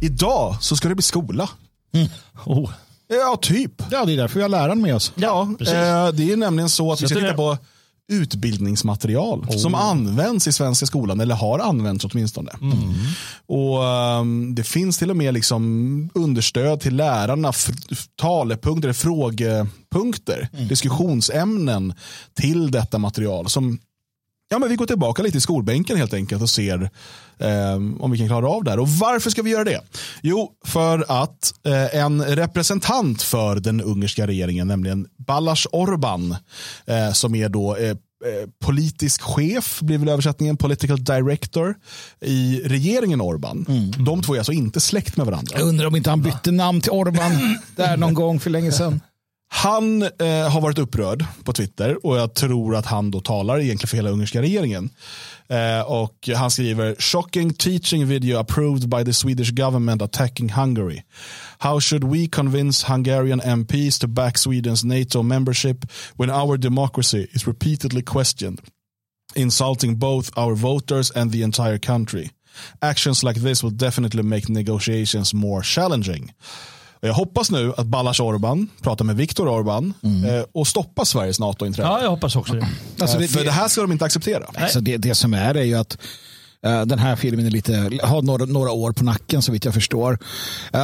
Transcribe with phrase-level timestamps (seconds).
[0.00, 1.48] Idag så ska det bli skola.
[2.44, 2.70] Oh.
[3.08, 3.82] Ja, typ.
[3.90, 5.12] Ja, det är därför vi har läraren med oss.
[5.14, 5.74] Ja, precis.
[5.74, 7.58] eh, det är nämligen så att vi ska titta på
[8.12, 12.50] utbildningsmaterial som används i svenska skolan eller har använts åtminstone.
[13.46, 17.52] Och ehm, Det finns till och med liksom understöd till lärarna,
[18.20, 21.94] talepunkter, frågepunkter, diskussionsämnen
[22.34, 23.78] till detta material som
[24.48, 26.90] Ja, men vi går tillbaka lite i skolbänken helt enkelt och ser
[27.38, 28.78] eh, om vi kan klara av det här.
[28.78, 29.80] Och varför ska vi göra det?
[30.22, 36.36] Jo, för att eh, en representant för den ungerska regeringen, nämligen Balázs Orban,
[36.86, 37.96] eh, som är då eh, eh,
[38.64, 41.74] politisk chef, blir väl översättningen, political director
[42.20, 43.66] i regeringen Orban.
[43.98, 45.58] De två är alltså inte släkt med varandra.
[45.58, 49.00] Jag undrar om inte han bytte namn till Orban där någon gång för länge sedan.
[49.48, 53.88] Han eh, har varit upprörd på Twitter och jag tror att han då talar egentligen
[53.88, 54.90] för hela ungerska regeringen.
[55.48, 61.02] Eh, och han skriver shocking teaching video approved by the Swedish government attacking Hungary.
[61.58, 65.76] How should we convince Hungarian MPs to back Sweden's NATO membership
[66.16, 68.60] when our democracy is repeatedly questioned,
[69.34, 72.30] insulting both our voters and the entire country?
[72.82, 76.32] Actions like this will definitely make negotiations more challenging.
[77.00, 81.40] Och Jag hoppas nu att Balázs Orban pratar med Viktor Orban eh, och stoppar Sveriges
[81.40, 81.88] NATO-inträde.
[81.88, 82.68] Ja, jag hoppas också det.
[83.00, 84.44] Alltså Eh, det, För det, här ska de inte acceptera.
[84.54, 85.98] alltså det, det som är är ju att
[86.64, 89.74] eh, den här filmen är lite, har några, några år på nacken så vitt jag
[89.74, 90.18] förstår.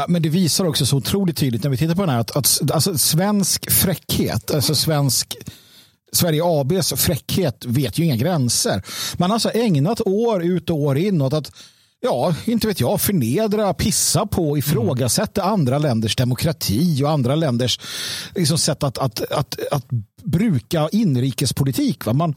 [0.08, 2.70] Men det visar också så otroligt tydligt när vi tittar på den här att, att
[2.70, 5.36] alltså, svensk fräckhet, alltså svensk
[6.12, 8.82] Sverige ABs fräckhet vet ju inga gränser.
[9.16, 11.52] Man har alltså ägnat år ut och år in åt att
[12.05, 17.81] Ja, inte vet jag, förnedra, pissa på, ifrågasätta andra länders demokrati och andra länders
[18.34, 19.86] liksom, sätt att, att, att, att
[20.22, 22.06] bruka inrikespolitik.
[22.06, 22.12] Va?
[22.12, 22.34] Man,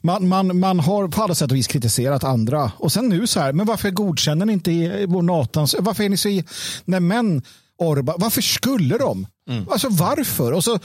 [0.00, 2.72] man, man, man har på alla sätt och vis kritiserat andra.
[2.78, 6.16] Och sen nu så här, men varför godkänner ni inte vår NATOns, varför är ni
[6.16, 6.44] så i,
[6.84, 7.42] nej men
[7.78, 9.26] Orban, varför skulle de?
[9.70, 10.52] Alltså varför?
[10.52, 10.78] Och så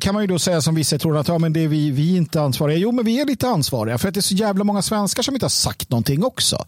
[0.00, 2.12] kan man ju då säga som vissa tror att ja, men det är vi, vi
[2.12, 2.78] är inte ansvariga.
[2.78, 5.34] Jo, men vi är lite ansvariga för att det är så jävla många svenskar som
[5.34, 6.66] inte har sagt någonting också.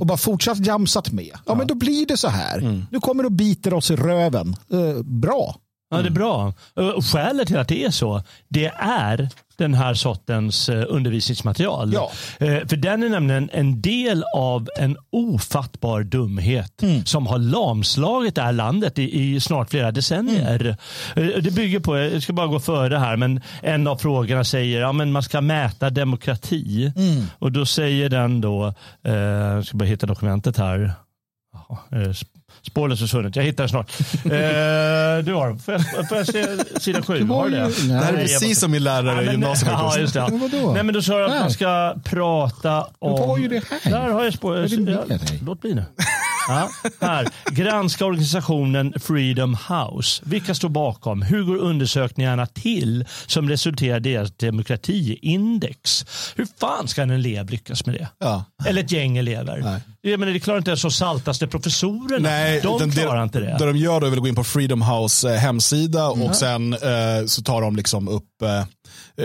[0.00, 1.30] Och bara fortsatt jamsat med.
[1.46, 2.86] Ja, men då blir det så här.
[2.90, 4.56] Nu kommer det och biter oss i röven.
[4.72, 5.56] Eh, bra.
[5.90, 6.52] Ja, det är bra.
[7.12, 9.28] Skälet till att det är så, det är
[9.58, 11.92] den här sortens eh, undervisningsmaterial.
[11.92, 12.10] Ja.
[12.38, 17.04] Eh, För den är nämligen en del av en ofattbar dumhet Mm.
[17.06, 20.76] som har lamslagit det här landet i, i snart flera decennier.
[21.16, 21.30] Mm.
[21.30, 24.76] Eh, Det bygger på, jag ska bara gå före här, men en av frågorna säger
[24.82, 26.92] att ja, man ska mäta demokrati.
[26.96, 27.26] Mm.
[27.38, 30.92] Och då säger den då, eh, jag ska bara hitta dokumentet här.
[31.92, 32.26] Eh, sp-
[32.62, 33.36] Spårlöst försvunnet.
[33.36, 33.90] Jag hittar det snart.
[34.00, 36.44] Eh, du har Får får jag se
[36.80, 37.18] sidan sju?
[37.18, 37.88] Det var Har du det?
[37.88, 39.70] Det här är precis som min lärare Ja, i men- gymnasiet.
[39.72, 40.28] Ja, just det.
[40.30, 40.72] Men vadå?
[40.72, 43.28] Nej, men då sa du att man ska prata om...
[43.28, 43.90] var ju det här.
[43.90, 44.32] Där har jag.
[44.40, 45.40] Vad Ja, dig?
[45.46, 45.84] Låt bli nu.
[46.48, 47.28] Ja, här.
[47.50, 50.22] Granska organisationen Freedom House.
[50.26, 51.22] Vilka står bakom?
[51.22, 56.06] Hur går undersökningarna till som resulterar i deras demokratiindex?
[56.36, 58.08] Hur fan ska en elev lyckas med det?
[58.18, 58.44] Ja.
[58.66, 59.60] Eller ett gäng elever.
[59.64, 59.80] Nej.
[60.00, 62.28] Jag menar, det klarar inte ens de saltaste professorerna.
[62.28, 63.56] Nej, de utan klarar det, inte det.
[63.58, 66.36] Det de gör då är väl att gå in på Freedom House eh, hemsida och
[66.36, 68.64] sen eh, så tar de liksom upp eh,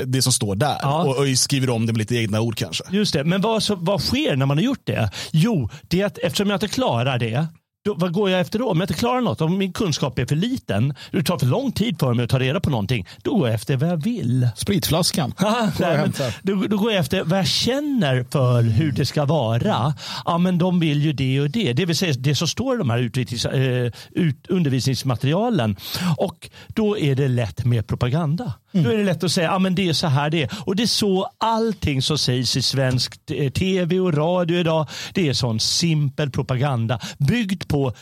[0.05, 1.03] det som står där Ja.
[1.03, 2.83] och, och skriver om det med lite egna ord kanske.
[2.91, 5.11] Just det, men vad, så, vad sker när man har gjort det?
[5.31, 7.47] Jo, det är att eftersom jag inte klarar det,
[7.85, 8.69] då, vad går jag efter då?
[8.69, 11.71] Om jag inte klarar något, om min kunskap är för liten, det tar för lång
[11.71, 14.49] tid för mig att ta reda på någonting, då går jag efter vad jag vill.
[14.55, 15.33] Spritflaskan.
[15.79, 19.93] Nej, men, då, då går jag efter vad jag känner för hur det ska vara.
[20.25, 21.73] Ja, men de vill ju det och det.
[21.73, 23.11] Det vill säga det som står i de här
[23.55, 25.75] eh, ut, undervisningsmaterialen.
[26.17, 28.53] Och då är det lätt med propaganda.
[28.71, 30.49] Då är det lätt att säga ah, att det är så här det är.
[30.65, 34.87] Och det är så allting som sägs i svensk tv eh, och radio idag.
[35.13, 37.93] Det är sån simpel propaganda byggd på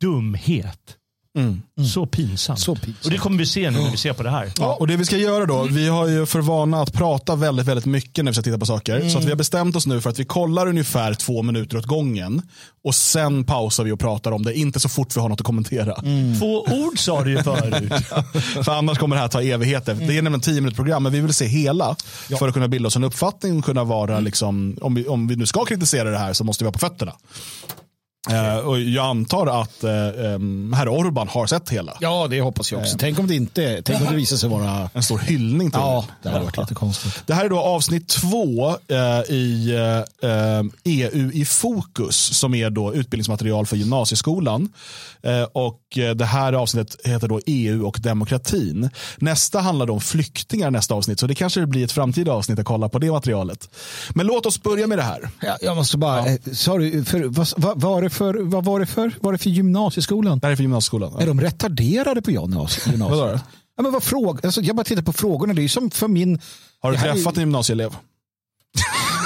[0.00, 0.96] dumhet.
[1.94, 2.60] Så pinsamt.
[2.60, 3.04] Så pinsamt.
[3.04, 4.52] Och det kommer vi se nu när vi ser på det här.
[4.58, 7.66] Ja, och det vi ska göra då, vi har ju för vana att prata väldigt,
[7.66, 9.08] väldigt mycket när vi ska titta på saker.
[9.08, 11.86] Så att vi har bestämt oss nu för att vi kollar ungefär två minuter åt
[11.86, 12.42] gången
[12.84, 14.54] och sen pausar vi och pratar om det.
[14.54, 15.94] Inte så fort vi har något att kommentera.
[16.38, 17.92] Två ord sa du ju förut.
[18.64, 19.94] För annars kommer det här ta evigheter.
[19.94, 21.96] Det är nämligen tio minuters program, men vi vill se hela
[22.38, 25.36] för att kunna bilda oss en uppfattning och kunna vara, liksom, om, vi, om vi
[25.36, 27.12] nu ska kritisera det här så måste vi vara på fötterna.
[28.30, 31.96] Eh, och jag antar att eh, em, herr Orban har sett hela.
[32.00, 32.96] Ja, det hoppas jag också.
[32.98, 34.90] Tänk om det inte, tänk om det visar sig vara...
[34.94, 36.28] En stor hyllning till Ja, det.
[36.28, 37.22] det hade varit lite konstigt.
[37.26, 38.76] Det här är då avsnitt två
[39.28, 39.72] i
[40.84, 44.72] EU i fokus som är då utbildningsmaterial för gymnasieskolan.
[45.52, 45.80] Och
[46.16, 48.90] det här avsnittet heter då EU och demokratin.
[49.16, 52.88] Nästa handlar om flyktingar nästa avsnitt så det kanske blir ett framtida avsnitt att kolla
[52.88, 53.68] på det materialet.
[54.14, 55.28] Men låt oss börja med det här.
[55.40, 58.86] Ja, jag måste bara, eh, sorry, för, vad, vad var det för, vad var det
[58.86, 60.38] för, var det för gymnasieskolan?
[60.38, 61.16] Det här är för gymnasieskolan.
[61.22, 62.96] Är de retarderade på gymnasiet?
[63.76, 65.54] Ja, men vad fråga, alltså, jag bara tittar på frågorna.
[65.54, 66.40] Det är som för min...
[66.80, 67.90] Har du här är- träffat en gymnasieelev?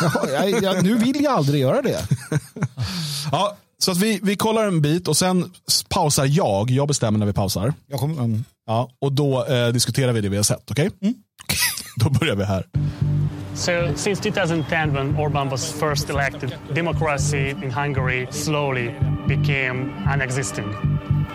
[0.03, 2.07] Ja, jag, jag, nu vill jag aldrig göra det.
[3.33, 5.53] Ja, så att vi, vi kollar en bit och sen
[5.89, 6.71] pausar jag.
[6.71, 7.73] Jag bestämmer när vi pausar.
[7.99, 8.45] Kommer, mm.
[8.67, 10.71] Ja, och då eh, diskuterar vi det vi har sett.
[10.71, 10.91] Okej?
[11.97, 12.67] Då börjar vi här.
[13.59, 18.95] So, since 2010, when Orban was first elected, democracy in Hungary slowly
[19.27, 20.65] became unexisting.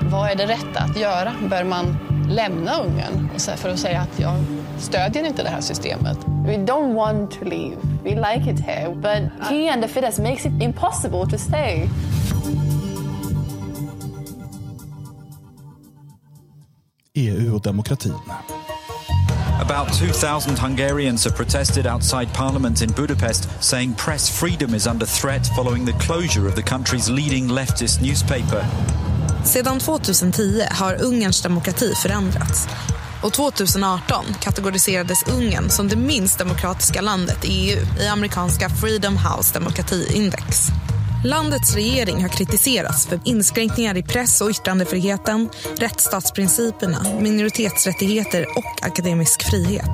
[0.02, 1.34] Vad är det rätta att göra?
[1.50, 1.98] Bör man
[2.30, 4.36] lämna Ungern och så- för att säga att jag
[4.80, 6.18] stödjer inte det här systemet?
[6.46, 7.76] We don't want to leave.
[8.04, 11.90] We like it here, but he and the Fidesz makes it impossible to stay.
[17.14, 18.14] EU och demokratin.
[19.64, 25.48] About 2,000 Hungarians have protested outside parliament in Budapest, saying press freedom is under threat
[25.56, 28.66] following the closure of the country's leading leftist newspaper.
[29.46, 32.68] Sedan 2010 har Ungerns demokrati förändrats.
[33.22, 39.54] Och 2018 kategoriserades Ungern som det minst demokratiska landet i EU i amerikanska Freedom House
[39.54, 40.72] demokratiindex.
[41.26, 49.90] Landets regering har kritiserats för inskränkningar i press och yttrandefriheten, rättsstatsprinciperna, minoritetsrättigheter och akademisk frihet.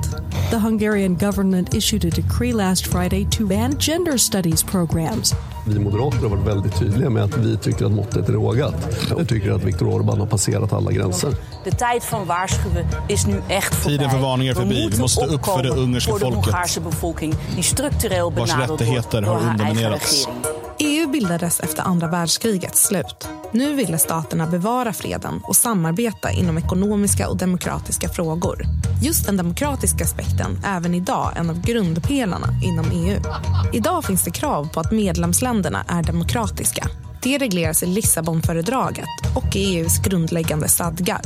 [0.50, 5.34] The Hungarian government issued a decree last Friday to ban gender studies programs.
[5.66, 8.74] Vi moderater har varit väldigt tydliga med att vi tycker att måttet är rågat.
[9.18, 11.34] Vi tycker att Viktor Orbán har passerat alla gränser.
[11.64, 13.98] De tijd van waarschuwen is nu echt voorbij.
[13.98, 14.88] Tiden för varning är förbi.
[14.92, 16.54] Vi måste upp för det ungerska folket.
[18.36, 20.28] Vars rättigheter har underminerats.
[20.82, 23.28] EU bildades efter andra världskrigets slut.
[23.52, 28.62] Nu ville staterna bevara freden och samarbeta inom ekonomiska och demokratiska frågor.
[29.02, 33.20] Just den demokratiska aspekten är även idag en av grundpelarna inom EU.
[33.72, 36.86] Idag finns det krav på att medlemsländerna är demokratiska.
[37.22, 41.22] Det regleras i Lissabonfördraget och i EUs grundläggande stadgar.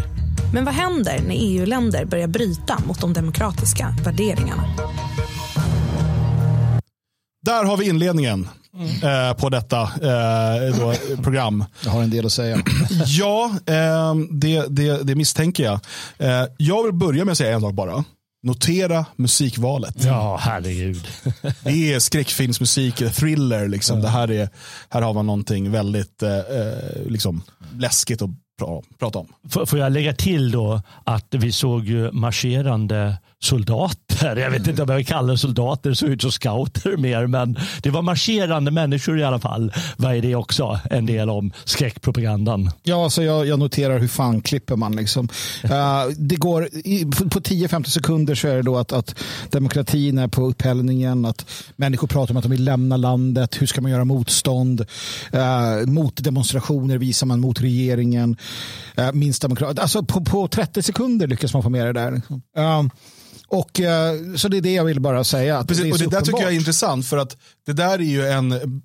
[0.55, 4.65] Men vad händer när EU-länder börjar bryta mot de demokratiska värderingarna?
[7.43, 8.49] Där har vi inledningen
[9.03, 11.65] eh, på detta eh, då, program.
[11.85, 12.59] Jag har en del att säga.
[13.07, 15.81] Ja, eh, det, det, det misstänker jag.
[16.19, 18.05] Eh, jag vill börja med att säga en sak bara.
[18.43, 20.05] Notera musikvalet.
[20.05, 21.07] Ja, herregud.
[21.65, 23.69] Det är skräckfilmsmusik, thriller.
[23.69, 24.01] Liksom.
[24.01, 24.49] Det här, är,
[24.91, 27.43] här har man någonting väldigt eh, eh, liksom,
[27.79, 28.37] läskigt pra,
[28.99, 29.27] prata om.
[29.47, 34.37] F- Får jag lägga till då att vi såg ju marscherande soldater.
[34.37, 37.27] Jag vet inte om jag vill kalla soldater, det såg ut som scouter mer.
[37.27, 39.73] Men det var marscherande människor i alla fall.
[39.97, 40.79] Vad är det också?
[40.91, 42.71] En del om skräckpropagandan.
[42.83, 44.97] Ja, så jag, jag noterar hur fan klipper man.
[44.97, 45.29] Liksom.
[45.65, 49.15] Eh, det går, i, på på 10-15 sekunder så är det då att, att
[49.51, 51.47] demokratin är på upphällningen, att
[51.77, 54.81] människor pratar om att de vill lämna landet, hur ska man göra motstånd,
[55.35, 58.37] uh, motdemonstrationer visar man mot regeringen, uh,
[59.13, 59.79] minst demokrat.
[59.79, 62.13] Alltså på, på 30 sekunder lyckas man få med det där.
[62.57, 62.83] Eh,
[63.49, 65.65] och, eh, så det är det jag vill bara säga.
[65.65, 67.37] Precis, är och det där tycker jag är intressant för att
[67.67, 68.83] det där är ju en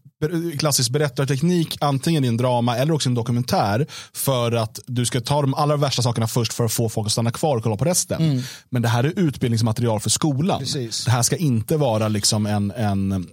[0.60, 5.42] klassisk berättarteknik antingen i en drama eller också en dokumentär för att du ska ta
[5.42, 7.86] de allra värsta sakerna först för att få folk att stanna kvar och kolla på
[7.86, 8.44] resten.
[8.70, 10.58] Men det här är utbildningsmaterial för skolan.
[10.58, 10.60] Mm.
[10.60, 11.06] Precis.
[11.06, 13.28] Det här ska inte vara liksom en, en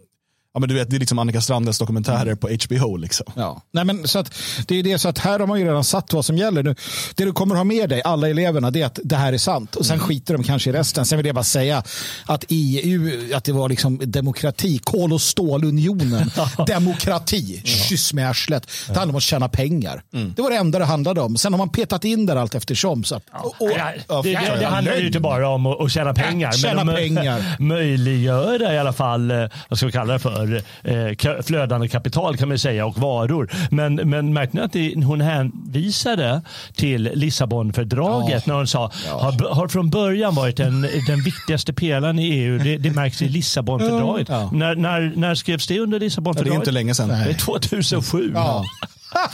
[0.56, 2.96] ja, men du vet, det är liksom Annika Strandhälls dokumentärer på HBO.
[2.96, 3.26] Liksom.
[3.36, 3.62] Ja.
[3.72, 4.34] Nej, men så att,
[4.66, 6.62] det är det så att här har man ju redan satt vad som gäller.
[6.62, 6.74] Nu,
[7.14, 9.76] det du kommer ha med dig, alla eleverna, det är att det här är sant.
[9.76, 11.06] Och sen skiter de kanske i resten.
[11.06, 11.82] Sen vill jag bara säga
[12.26, 16.30] att EU, att det var liksom demokrati, kol och stålunionen.
[16.66, 18.68] demokrati, kyss med arslet.
[18.86, 20.02] Det handlar om att tjäna pengar.
[20.36, 21.36] Det var det enda det handlade om.
[21.36, 23.04] Sen har man petat in där allt eftersom.
[23.04, 23.70] Så att, och, och,
[24.08, 26.52] Ja, det, det, det handlar ju inte bara om att, tjäna pengar.
[26.52, 27.56] tjäna men pengar.
[27.58, 32.36] möjliggöra i alla fall, eh, vad ska vi kalla det för, eh, ka- flödande kapital
[32.36, 33.50] kan man säga och varor.
[33.70, 36.42] Men, men märkte ni att det, hon hänvisade
[36.74, 42.28] till Lissabonfördraget när hon sa har, har från början varit den, den viktigaste pelaren i
[42.28, 42.58] EU.
[42.58, 44.28] Det, det märks i Lissabonfördraget.
[44.28, 44.50] Ja.
[44.52, 46.52] När, när, när skrevs det under Ja, det Lissabonfördraget?
[46.54, 47.08] är inte länge sedan.
[47.08, 48.30] Det är 2007.
[48.34, 48.64] ja.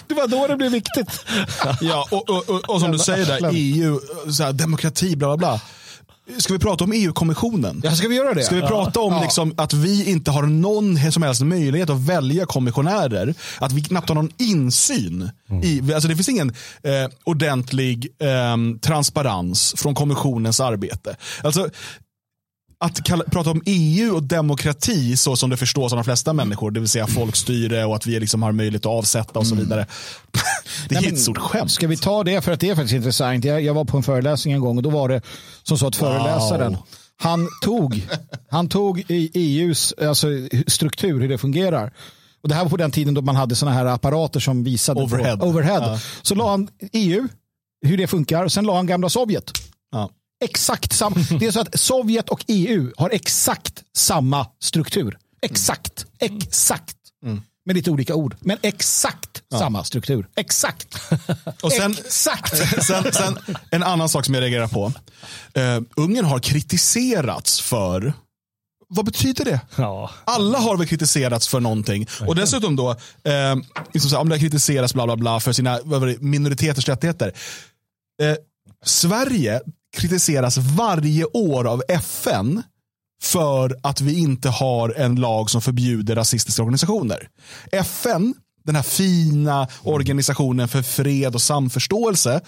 [0.06, 1.24] Det var då det blev viktigt.
[1.80, 3.98] Ja, och, och, och, och som du säger där, EU,
[4.30, 5.60] så här, demokrati, bla bla bla.
[6.38, 7.80] Ska vi prata om EU-kommissionen?
[7.84, 8.42] Ja, ska vi göra det?
[8.44, 9.22] Ska vi prata om Ja.
[9.22, 13.34] liksom, att vi inte har någon som helst möjlighet att välja kommissionärer?
[13.58, 15.30] Att vi knappt har någon insyn.
[15.62, 16.48] I, alltså det finns ingen
[16.82, 16.92] eh,
[17.24, 21.16] ordentlig eh, transparens från kommissionens arbete.
[21.42, 21.68] Alltså,
[22.82, 26.70] att kalla, prata om EU och demokrati så som det förstås av de flesta människor,
[26.70, 29.86] det vill säga folkstyre och att vi liksom har möjlighet att avsätta och så vidare.
[30.88, 31.70] Det är Nej, ett stort skämt.
[31.70, 33.44] Ska vi ta det för att det är faktiskt intressant.
[33.44, 35.22] Jag, jag var på en föreläsning en gång och då var det
[35.62, 36.76] som så att föreläsaren
[37.16, 38.08] han tog,
[38.50, 40.26] han tog i EUs alltså,
[40.66, 41.92] struktur, hur det fungerar.
[42.42, 45.02] Och det här var på den tiden då man hade sådana här apparater som visade
[45.02, 45.36] Overhead.
[45.36, 45.80] På, overhead.
[45.80, 45.98] Ja.
[46.22, 47.28] Så la han EU,
[47.86, 49.50] hur det funkar, och sen la han gamla Sovjet.
[49.92, 50.10] Ja.
[50.42, 51.16] Exakt samma.
[51.40, 55.18] Det är så att Sovjet och EU har exakt samma struktur.
[55.42, 56.06] Exakt.
[56.18, 56.96] Exakt.
[57.64, 58.36] Med lite olika ord.
[58.40, 60.28] Men exakt samma struktur.
[60.36, 60.98] Exakt.
[61.62, 62.56] Och sen, Exakt.
[62.86, 63.38] sen, sen,
[63.70, 64.92] en annan sak som jag reagerar på.
[65.58, 68.12] Uh, Ungern har kritiserats för,
[68.88, 69.60] vad betyder det?
[69.76, 70.10] Ja.
[70.24, 72.06] Alla har väl kritiserats för någonting.
[72.26, 73.56] Och dessutom då, eh,
[73.92, 75.80] liksom så här, om det har kritiserats bla bla bla för sina
[76.20, 77.32] minoriteters rättigheter.
[78.22, 78.36] Eh,
[78.84, 79.60] Sverige
[79.96, 82.62] kritiseras varje år av FN
[83.22, 87.28] för att vi inte har en lag som förbjuder rasistiska organisationer.
[87.72, 88.34] FN,
[88.64, 92.40] den här fina organisationen för fred och samförståelse,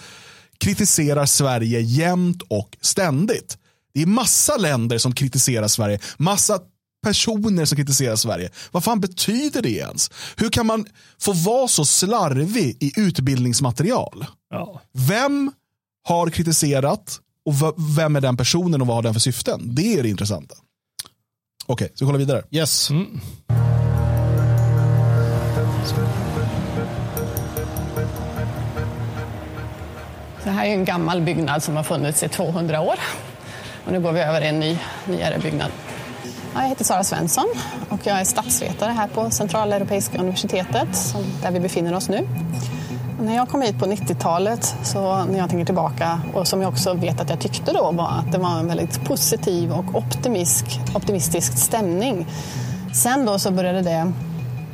[0.57, 3.57] kritiserar Sverige jämt och ständigt.
[3.93, 6.59] Det är massa länder som kritiserar Sverige, massa
[7.03, 8.49] personer som kritiserar Sverige.
[8.71, 10.11] Vad fan betyder det ens?
[10.35, 10.85] Hur kan man
[11.21, 14.25] få vara så slarvig i utbildningsmaterial?
[14.49, 14.81] Ja.
[14.93, 15.51] Vem
[16.07, 17.53] har kritiserat och
[17.97, 19.75] vem är den personen och vad har den för syften?
[19.75, 20.55] Det är det intressanta.
[21.65, 22.43] Okej, så vi kollar vidare.
[22.51, 22.89] Yes.
[30.43, 32.99] Det här är en gammal byggnad som har funnits i 200 år.
[33.85, 35.71] Och nu går vi över i en ny, nyare byggnad.
[36.53, 37.45] Jag heter Sara Svensson
[37.89, 42.27] och jag är statsvetare här på Centraleuropeiska universitetet där vi befinner oss nu.
[43.19, 46.93] När jag kom hit på 90-talet, så när jag tänker tillbaka och som jag också
[46.93, 51.57] vet att jag tyckte då var att det var en väldigt positiv och optimisk, optimistisk
[51.57, 52.27] stämning.
[52.93, 54.11] Sen då så började det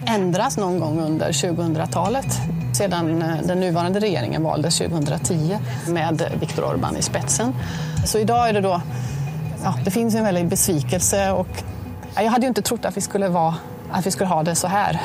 [0.06, 2.42] ändras någon gång under 2000-talet
[2.74, 5.58] sedan eh, den nuvarande regeringen valdes 2010
[5.88, 7.54] med Viktor Orbán i spetsen.
[8.06, 8.82] Så idag är det då,
[9.64, 11.64] ja, det finns en väldig besvikelse och
[12.16, 13.56] jag hade ju inte trott att vi skulle, vara,
[13.92, 15.00] att vi skulle ha det så här.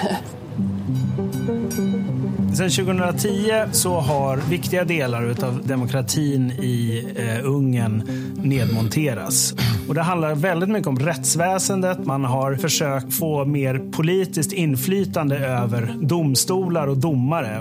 [2.56, 8.02] Sedan 2010 så har viktiga delar av demokratin i eh, Ungern
[8.42, 9.54] nedmonterats.
[9.88, 12.06] Och det handlar väldigt mycket om rättsväsendet.
[12.06, 17.60] Man har försökt få mer politiskt inflytande över domstolar och domare.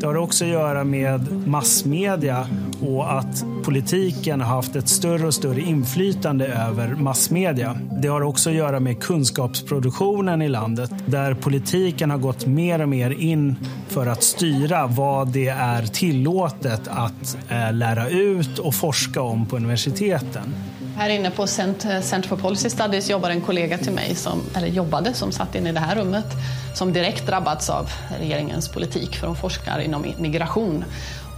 [0.00, 2.46] Det har också att göra med massmedia
[2.82, 7.78] och att politiken har haft ett större och större inflytande över massmedia.
[7.90, 12.88] Det har också att göra med kunskapsproduktionen i landet där politiken har gått mer och
[12.88, 13.56] mer in
[13.88, 19.56] för att styra vad det är tillåtet att eh, lära ut och forska om på
[19.56, 20.54] universiteten.
[20.96, 25.14] Här inne på Center for Policy Studies jobbar en kollega till mig, som, eller jobbade,
[25.14, 26.26] som satt inne i det här rummet,
[26.74, 30.84] som direkt drabbats av regeringens politik, för hon forskar inom migration.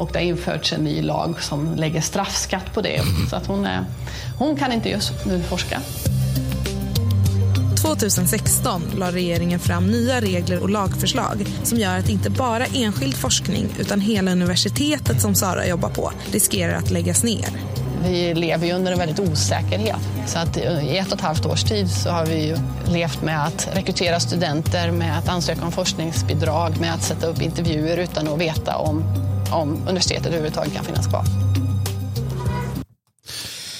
[0.00, 3.02] Och det har införts en ny lag som lägger straffskatt på det.
[3.30, 3.84] Så att hon, är,
[4.38, 5.80] hon kan inte just nu forska.
[7.82, 13.68] 2016 la regeringen fram nya regler och lagförslag som gör att inte bara enskild forskning
[13.78, 17.48] utan hela universitetet som Sara jobbar på riskerar att läggas ner.
[18.02, 20.00] Vi lever ju under en väldigt osäkerhet.
[20.26, 22.56] Så att i ett och ett halvt års tid så har vi ju
[22.92, 27.96] levt med att rekrytera studenter, med att ansöka om forskningsbidrag, med att sätta upp intervjuer
[27.96, 29.04] utan att veta om,
[29.52, 31.24] om universitetet överhuvudtaget kan finnas kvar.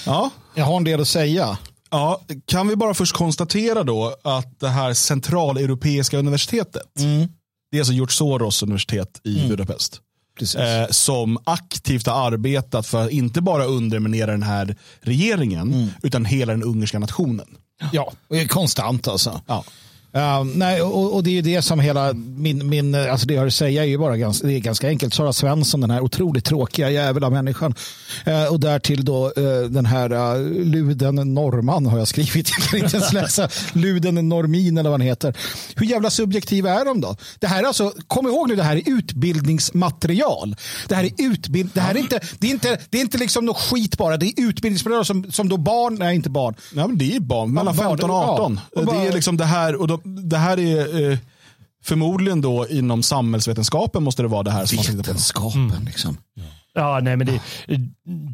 [0.05, 0.29] Ja.
[0.55, 1.57] Jag har en del att säga.
[1.89, 6.87] Ja, kan vi bara först konstatera då att det här centraleuropeiska universitetet,
[7.71, 10.01] det är alltså George Soros universitet i Budapest.
[10.41, 16.53] Eh, som aktivt har arbetat för att inte bara underminera den här regeringen, utan hela
[16.53, 17.47] den ungerska nationen.
[17.91, 18.11] Ja,
[18.49, 19.41] konstant alltså.
[19.47, 19.63] Ja.
[20.15, 23.41] Uh, nej, och, och det är ju det som hela min, min alltså det jag
[23.41, 25.13] har att säga är ju bara ganska, det är ganska enkelt.
[25.13, 27.75] Sara Svensson, den här otroligt tråkiga jävla människan.
[28.27, 32.49] Uh, och därtill då uh, den här uh, Luden Norman har jag skrivit.
[32.59, 35.33] Jag kan inte ens läsa Luden Normin eller vad han heter.
[35.75, 37.15] Hur jävla subjektiva är de då?
[37.39, 40.55] Det här är alltså, kom ihåg nu, det här är utbildningsmaterial.
[40.87, 43.45] Det här är utbild, det här är inte, det är inte, det är inte liksom
[43.45, 44.17] något skit bara.
[44.17, 46.55] Det är utbildningsmaterial som, som då barn, nej inte barn.
[46.73, 48.59] Ja, men det är barn, mellan Ja, barn, 15 och 18.
[48.73, 48.79] ja.
[48.81, 51.17] Och Det är bara- liksom det här, och de, det här är eh,
[51.83, 55.09] förmodligen då inom samhällsvetenskapen måste det vara det här som man tittar på.
[55.09, 56.17] Vetenskapen liksom.
[56.73, 57.41] Ja, nej, men det,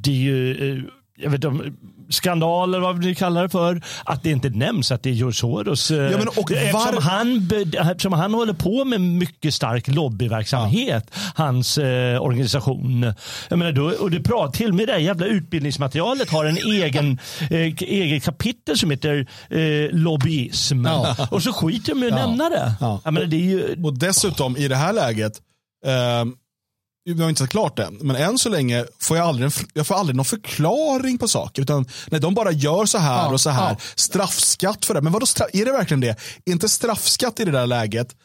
[0.04, 0.84] det är ju eh,
[1.18, 1.72] jag vet inte,
[2.10, 5.92] skandaler, vad ni kallar det för, att det inte nämns att det är George Soros.
[5.92, 7.50] eh, Ja, men och eftersom, var- han,
[7.90, 13.14] eftersom han håller på med mycket stark lobbyverksamhet, hans eh, organisation.
[13.50, 16.58] Jag menar, då, och det pratar till och med det här jävla utbildningsmaterialet har en
[16.58, 19.60] egen, eh, egen kapitel som heter eh,
[19.98, 20.86] lobbyism.
[20.86, 21.16] Ja.
[21.32, 22.28] Och så skiter de i att Ja.
[22.28, 22.74] nämna det.
[22.80, 23.02] Ja.
[23.04, 25.34] Jag menar, det är ju, Och dessutom i det här läget,
[25.86, 26.26] eh,
[27.14, 29.88] vi har inte sett klart än, men än så länge får jag aldrig, en, jag
[29.88, 31.62] får aldrig någon förklaring på saker.
[31.62, 33.70] Utan nej, de bara gör så här Ja, och så här.
[33.70, 33.78] ja.
[33.96, 35.02] Straffskatt för det.
[35.02, 36.16] Men vadå, är det verkligen det?
[36.46, 38.16] Inte straffskatt i det där läget,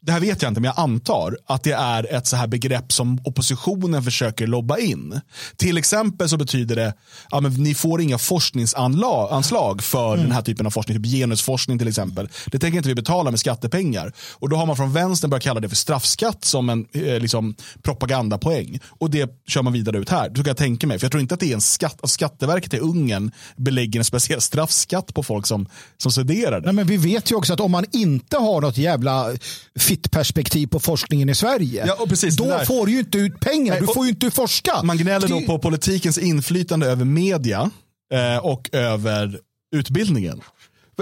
[0.00, 2.92] det här vet jag inte, men jag antar att det är ett så här begrepp
[2.92, 5.20] som oppositionen försöker lobba in.
[5.56, 6.94] Till exempel så betyder det,
[7.30, 11.88] ja, men ni får inga forskningsanslag för den här typen av forskning, typ genusforskning till
[11.88, 12.28] exempel.
[12.46, 14.12] Det tänker inte vi betala med skattepengar.
[14.32, 17.54] Och då har man från vänstern börjat kalla det för straffskatt som en eh, liksom,
[18.30, 18.78] propagandapoäng.
[19.00, 20.28] Och det kör man vidare ut här.
[20.28, 20.98] Det kan jag tänka mig.
[20.98, 24.04] För jag tror inte att det är en skatt, att Skatteverket i Ungern belägger en
[24.04, 26.66] speciell straffskatt på folk som, som studerar det.
[26.66, 29.32] Nej, men vi vet ju också att om man inte har något jävla
[29.78, 32.64] fitt-perspektiv på forskningen i Sverige, Ja, och precis, då där.
[32.64, 33.72] får du ju inte ut pengar.
[33.72, 34.82] Nej, Du får ju inte forska.
[34.82, 37.70] Man gnäller Det- då på politikens inflytande över media
[38.14, 39.38] eh, och över
[39.74, 40.40] utbildningen.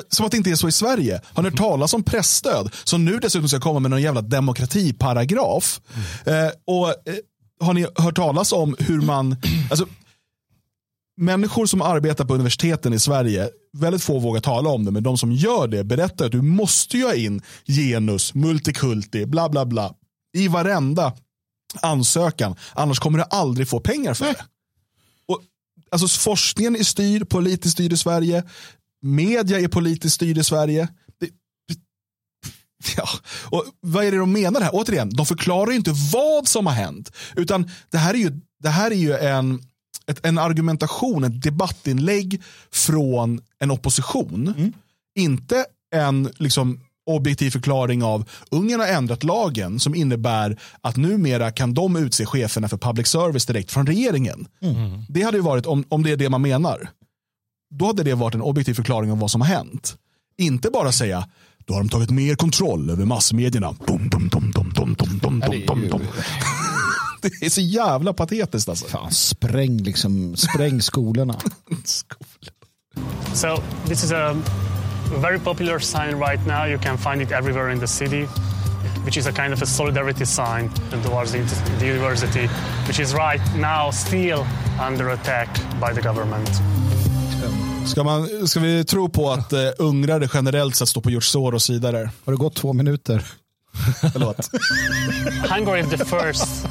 [0.09, 1.21] Som att det inte är så i Sverige.
[1.25, 2.75] Har ni hört talas om pressstöd?
[2.85, 5.81] Som nu dessutom ska komma med någon jävla demokratiparagraf.
[6.27, 7.15] Eh, och eh,
[7.61, 9.37] Har ni hört talas om hur man...
[9.71, 9.87] Alltså,
[11.17, 15.19] människor som arbetar på universiteten i Sverige, väldigt få vågar tala om det, men de
[15.19, 19.95] som gör det berättar att du måste ju ha in genus, multikulti, bla bla bla
[20.37, 21.13] i varenda
[21.83, 22.57] ansökan.
[22.73, 24.45] Annars kommer du aldrig få pengar för det.
[25.27, 25.41] Och,
[25.91, 28.45] alltså, forskningen är styrd, politiskt styrd i Sverige.
[29.03, 30.89] Media är politiskt styrd i Sverige.
[31.21, 31.31] Det,
[32.97, 33.09] ja.
[33.51, 34.71] och vad är det de menar här?
[34.73, 37.13] Återigen, de förklarar ju inte vad som har hänt.
[37.37, 39.63] Utan det här är ju, det här är ju en,
[40.07, 44.73] ett, en argumentation, ett debattinlägg från en opposition.
[45.15, 45.65] Inte
[45.95, 51.97] en liksom, objektiv förklaring av Ungern har ändrat lagen som innebär att numera kan de
[51.97, 54.49] utse cheferna för public service direkt från regeringen.
[55.09, 56.91] Det hade ju varit, om, om det är det man menar,
[57.71, 59.97] då hade det varit en objektiv förklaring av vad som har hänt.
[60.39, 61.29] Inte bara säga,
[61.65, 63.75] då har de tagit mer kontroll över massmedierna.
[63.87, 66.03] Dum, dum, dum, dum, dum, dum, dum, dum, dum, dum.
[67.23, 68.87] Det är så jävla patetiskt alltså.
[68.87, 71.37] Fan, spräng, liksom, spräng skolorna.
[73.35, 74.35] So this is a
[75.21, 76.67] very popular sign right now.
[76.67, 78.27] You can find it everywhere in the city,
[79.05, 80.71] which is a kind of a solidarity sign
[81.05, 81.39] towards the,
[81.79, 82.49] the university,
[82.89, 84.45] which is right now still
[84.81, 85.49] under attack
[85.81, 86.51] by the government.
[87.87, 91.65] Ska, man, ska vi tro på att eh, ungrare generellt sett står på George Soros
[91.65, 92.11] sida där?
[92.25, 93.23] Har det gått två minuter?
[94.13, 94.51] Förlåt.
[95.51, 96.67] Hungary is the first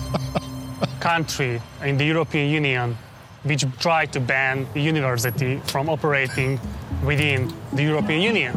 [1.02, 2.96] country in the European Union
[3.44, 6.60] which tried to ban the university from operating
[7.06, 8.54] within the European Union.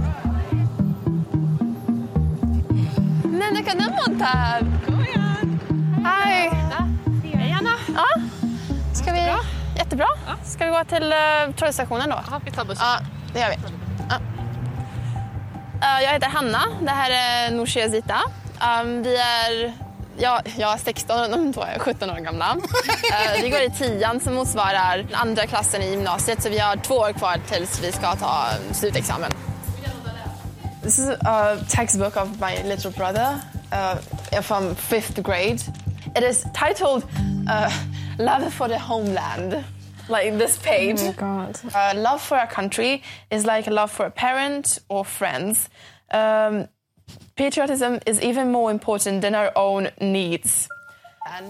[3.25, 4.81] När kan den vara där?
[4.87, 5.61] Kom igen.
[6.05, 6.51] Hej.
[7.35, 7.77] Hej, Anna.
[7.95, 8.07] Ja.
[8.95, 9.62] Ska vi...
[9.77, 10.07] Jättebra.
[10.45, 12.21] Ska vi gå till uh, Trollstationen då?
[12.31, 12.87] Ja, vi tar bussen.
[12.87, 12.99] Ja,
[13.33, 13.57] det gör vi.
[14.09, 14.17] Ja.
[15.83, 16.63] Eh, jag heter Hanna.
[16.81, 18.21] Det här är Nooshi Zita.
[18.83, 19.73] Um, vi är...
[20.19, 22.57] Ja, jag är 16 och de två är 17 år gamla.
[23.13, 26.95] Eh, vi går i tian som motsvarar andra klassen i gymnasiet så vi har två
[26.95, 29.31] år kvar tills vi ska ta slutexamen.
[30.83, 33.41] This is a textbook of my little brother
[33.73, 35.63] uh, from fifth grade.
[36.17, 37.05] It is titled
[37.49, 37.71] uh,
[38.23, 39.65] Love for the Homeland.
[40.09, 41.01] Like this page.
[41.01, 41.59] Oh my God.
[41.75, 45.69] Uh, love for a country is like love for a parent or friends.
[46.13, 46.69] Um,
[47.35, 50.69] patriotism is even more important than our own needs.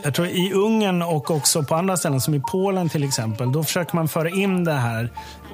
[0.03, 3.65] Jag tror i Ungern och också på andra ställen, som i Polen till exempel, då
[3.65, 5.11] försöker man föra in det här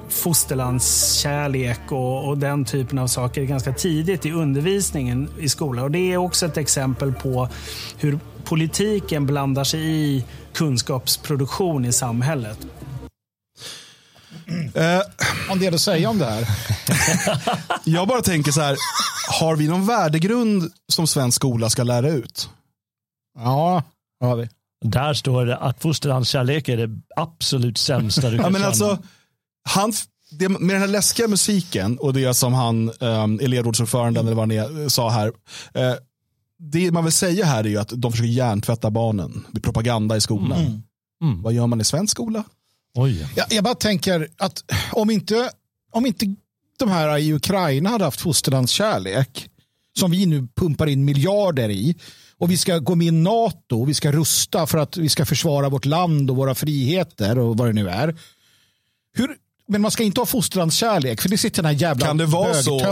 [0.09, 5.83] fosterlandskärlek och, och den typen av saker ganska tidigt i undervisningen i skolan.
[5.83, 7.49] Och Det är också ett exempel på
[7.97, 12.57] hur politiken blandar sig i kunskapsproduktion i samhället.
[14.75, 15.01] Eh,
[15.51, 16.47] en del att säga om det här?
[17.83, 18.75] jag bara tänker så här,
[19.39, 22.49] har vi någon värdegrund som svensk skola ska lära ut?
[23.39, 23.83] Ja,
[24.21, 24.49] har vi.
[24.85, 28.67] Där står det att fosterlandskärlek är det absolut sämsta du kan Ja, men känna.
[28.67, 28.97] alltså,
[29.69, 29.93] han,
[30.31, 34.51] det, med den här läskiga musiken och det som han, um, elevrådsordföranden eller vad han
[34.83, 35.27] är, sa här.
[35.73, 35.93] eh,
[36.59, 39.45] det man vill säga här är ju att de försöker hjärntvätta barnen.
[39.51, 40.83] Det är propaganda i skolan.
[41.21, 41.41] Mm.
[41.41, 42.43] Vad gör man i svensk skola?
[42.95, 43.27] Oj.
[43.35, 45.49] Jag, jag bara tänker att om inte,
[45.91, 46.35] om inte
[46.79, 49.49] de här i Ukraina hade haft fosterlandskärlek
[49.99, 51.95] som vi nu pumpar in miljarder i
[52.37, 55.25] och vi ska gå med i NATO och vi ska rusta för att vi ska
[55.25, 58.15] försvara vårt land och våra friheter och vad det nu är.
[59.13, 59.35] Hur,
[59.69, 62.53] men man ska inte ha fostrandskärlek, för det sitter den här jävla Kan det vara
[62.53, 62.83] så att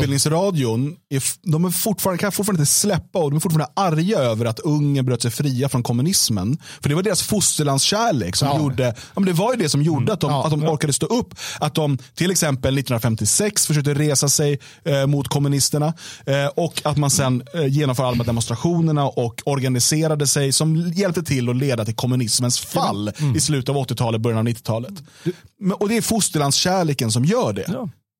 [0.00, 4.44] Utbildningsradion är, de är fortfarande, kan fortfarande inte släppa och de är fortfarande arga över
[4.46, 6.58] att Ungern bröt sig fria från kommunismen.
[6.82, 8.58] För det var deras fosterlandskärlek som Ja.
[8.58, 11.06] gjorde, ja, men det var ju det som gjorde att de, att de orkade stå
[11.06, 11.34] upp.
[11.60, 15.94] Att de till exempel 1956 försökte resa sig eh, mot kommunisterna
[16.26, 21.48] eh, och att man sen eh, genomför allmänna demonstrationerna och organiserade sig som hjälpte till
[21.48, 24.92] att leda till kommunismens fall i slutet av 80-talet, början av 90-talet.
[25.60, 27.66] Men- Och det är fosterlandskärleken som gör det.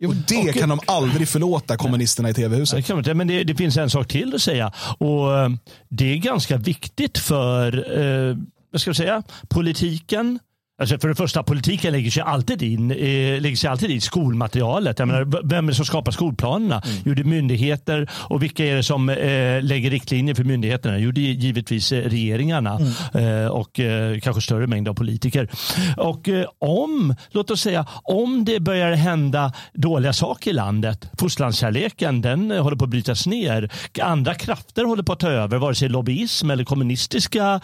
[0.07, 3.17] Och det kan de aldrig förlåta kommunisterna i tv-huset.
[3.17, 4.73] Men det, det finns en sak till att säga.
[4.99, 5.51] Och eh,
[5.89, 8.37] Det är ganska viktigt för eh,
[8.73, 10.39] vad ska jag säga, politiken.
[10.81, 14.99] Alltså för det första, politiken lägger sig alltid in eh, lägger sig alltid i skolmaterialet.
[14.99, 16.83] Jag menar, vem är det som skapar skolplanerna?
[17.05, 18.11] Jo, det är myndigheter.
[18.13, 20.99] Och vilka är det som eh, lägger riktlinjer för myndigheterna?
[20.99, 22.81] Jo, det är givetvis eh, regeringarna
[23.15, 25.49] eh, och eh, kanske större mängd av politiker.
[25.97, 32.21] Och eh, om, låt oss säga, om det börjar hända dåliga saker i landet, fosterlandskärleken
[32.21, 33.71] den håller på att brytas ner.
[34.03, 37.61] Andra krafter håller på att ta över, vare sig lobbyism eller kommunistiska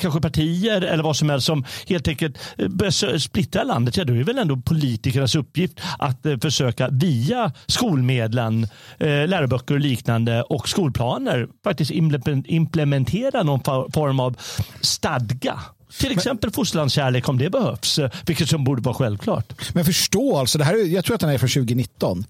[0.00, 3.96] kanske partier eller vad som helst som helt enkelt eh, börjar splittra landet.
[3.96, 8.64] Ja, då är det väl ändå politikernas uppgift att eh, försöka via skolmedlen,
[8.98, 13.60] eh, läroböcker och liknande och skolplaner faktiskt imple- implementera någon
[13.92, 14.36] form av
[14.80, 15.60] stadga.
[15.98, 19.52] Till exempel fosterlandskärlek om det behövs, eh, vilket som borde vara självklart.
[19.74, 22.24] Men förstå alltså, det här är, jag tror att den är från 2019.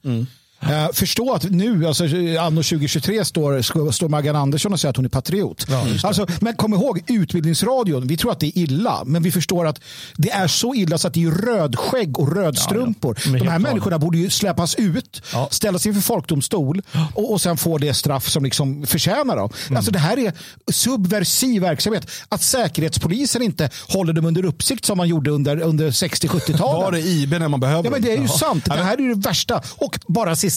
[0.62, 2.05] Eh, förstå att nu, alltså,
[2.40, 5.66] anno 2023, står, står Maggan Andersson och säger att hon är patriot.
[6.03, 9.81] alltså, men kom ihåg, Utbildningsradion, vi tror att det är illa, men vi förstår att
[10.16, 13.18] det är så illa så att det är rödskägg och rödstrumpor.
[13.25, 16.83] Men De helt här människorna borde ju släppas ut, ställas inför folkdomstol
[17.14, 19.51] och, och sen få det straff som liksom förtjänar dem.
[19.77, 20.33] Alltså, det här är
[20.72, 22.07] subversiv verksamhet.
[22.29, 26.61] Att Säkerhetspolisen inte håller dem under uppsikt som man gjorde under, under 60-70-talet.
[26.61, 28.64] Var det IB när man behöver Ja, men det är ju sant.
[28.64, 29.62] Det här är ju det värsta.
[29.77, 30.52] Och bara sista.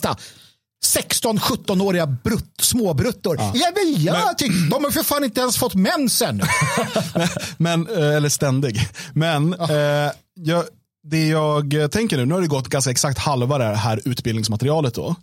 [0.85, 3.37] 16-17-åriga brutt, småbruttor.
[3.39, 3.53] Ja.
[3.53, 6.41] men jag tycker, de har för fan inte ens fått mensen.
[7.57, 8.87] men, eh, eller ständig.
[9.13, 10.63] Men eh, jag,
[11.03, 14.93] det jag tänker nu, nu har det gått ganska exakt halva det här utbildningsmaterialet.
[14.93, 15.15] Då.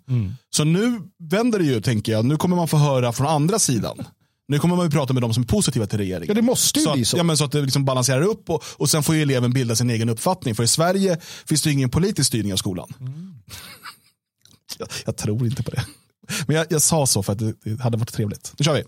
[0.51, 2.25] Så nu vänder det ju, tänker jag.
[2.25, 4.05] Nu kommer man få höra från andra sidan.
[4.49, 6.29] Nu kommer man ju prata med de som är positiva till regeringen.
[6.29, 7.17] Ja, det måste ju så bli att, så.
[7.17, 9.77] Ja, men så att det liksom balanserar upp och, och sen får ju eleven bilda
[9.77, 10.55] sin egen uppfattning.
[10.55, 12.95] För i Sverige finns det ju ingen politisk styrning av skolan.
[14.79, 15.85] Jag, jag tror inte på det.
[16.47, 18.53] Men jag, jag sa så för att det, det hade varit trevligt.
[18.59, 18.85] Nu kör vi.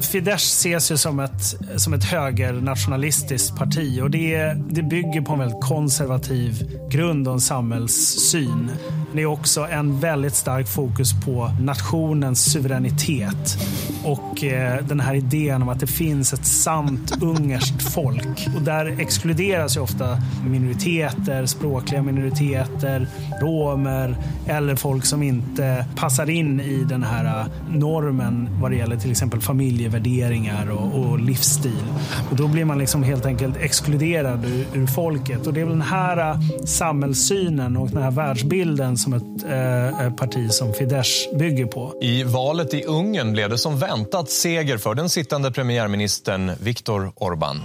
[0.00, 5.38] Fidesz ses ju som ett, som ett högernationalistiskt parti och det, det bygger på en
[5.38, 8.70] väldigt konservativ grund och en samhällssyn.
[9.14, 13.58] Det är också en väldigt stark fokus på nationens suveränitet
[14.04, 18.48] och eh, den här idén om att det finns ett sant ungerskt folk.
[18.56, 23.06] Och där exkluderas ju ofta minoriteter, språkliga minoriteter,
[23.40, 28.96] romer eller folk som inte passar in i den här eh, normen vad det gäller
[28.96, 31.84] till exempel familjevärderingar och, och livsstil.
[32.30, 35.46] Och då blir man liksom helt enkelt exkluderad ur, ur folket.
[35.46, 40.14] Och det är väl den här eh, samhällssynen och den här världsbilden som ett eh,
[40.14, 41.98] parti som Fidesz bygger på.
[42.02, 47.60] I valet i Ungern blev det som väntat seger för den sittande premiärministern Viktor Orbán.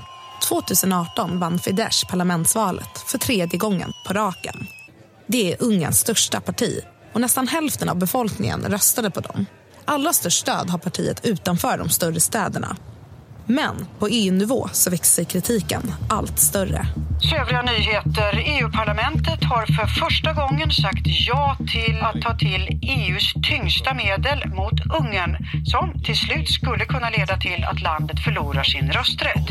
[0.49, 4.56] 2018 vann Fidesz parlamentsvalet för tredje gången på raken.
[5.28, 6.82] Det är Ungerns största parti
[7.13, 9.45] och nästan hälften av befolkningen röstade på dem.
[9.86, 12.78] Allra störst stöd har partiet utanför de större städerna.
[13.52, 16.86] Men på EU-nivå så växer kritiken allt större.
[17.42, 18.44] Övriga nyheter.
[18.46, 24.80] EU-parlamentet har för första gången sagt ja till att ta till EUs tyngsta medel mot
[25.00, 29.48] Ungern som till slut skulle kunna leda till att landet förlorar sin rösträtt.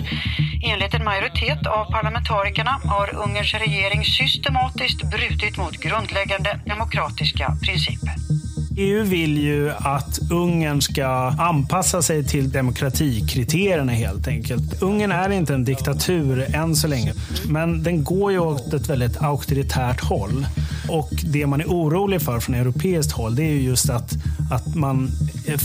[0.65, 8.38] Enligt en majoritet av parlamentarikerna har Ungerns regering systematiskt brutit mot grundläggande demokratiska principer.
[8.81, 11.07] EU vill ju att Ungern ska
[11.39, 14.83] anpassa sig till demokratikriterierna helt enkelt.
[14.83, 17.13] Ungern är inte en diktatur än så länge,
[17.49, 20.47] men den går ju åt ett väldigt auktoritärt håll.
[20.89, 24.13] Och det man är orolig för från europeiskt håll, det är ju just att,
[24.51, 25.11] att man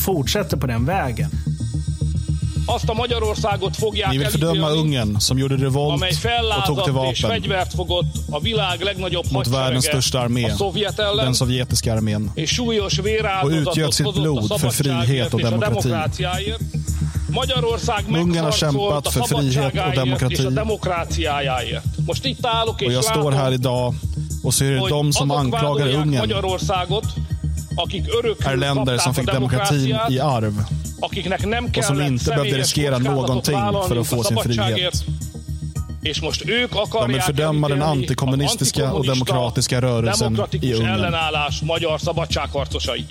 [0.05, 1.29] fortsätter på den vägen.
[2.65, 6.13] Azt a Magyarországot fogják Ni vill fördöma Ungern som gjorde revolt amely
[6.57, 10.43] och tog till vapen fegyvert fogott a világ legnagyobb mot världens största armé,
[10.97, 12.31] ellen, den sovjetiska armén.
[13.43, 15.89] Och utgöt sitt blod för frihet och demokrati.
[18.07, 20.47] Ungern har kämpat för frihet och demokrati.
[22.85, 23.95] Och jag står här idag
[24.43, 26.31] och så är det de som anklagar Ungern
[28.45, 30.63] är länder som fick demokratin i arv
[31.03, 34.93] och som inte behövde riskera någonting för att få sin frihet.
[36.91, 40.89] De vill fördöma den antikommunistiska och demokratiska rörelsen i Ungern.
[40.93, 43.05] ellenállás magyar szabadságharcosait.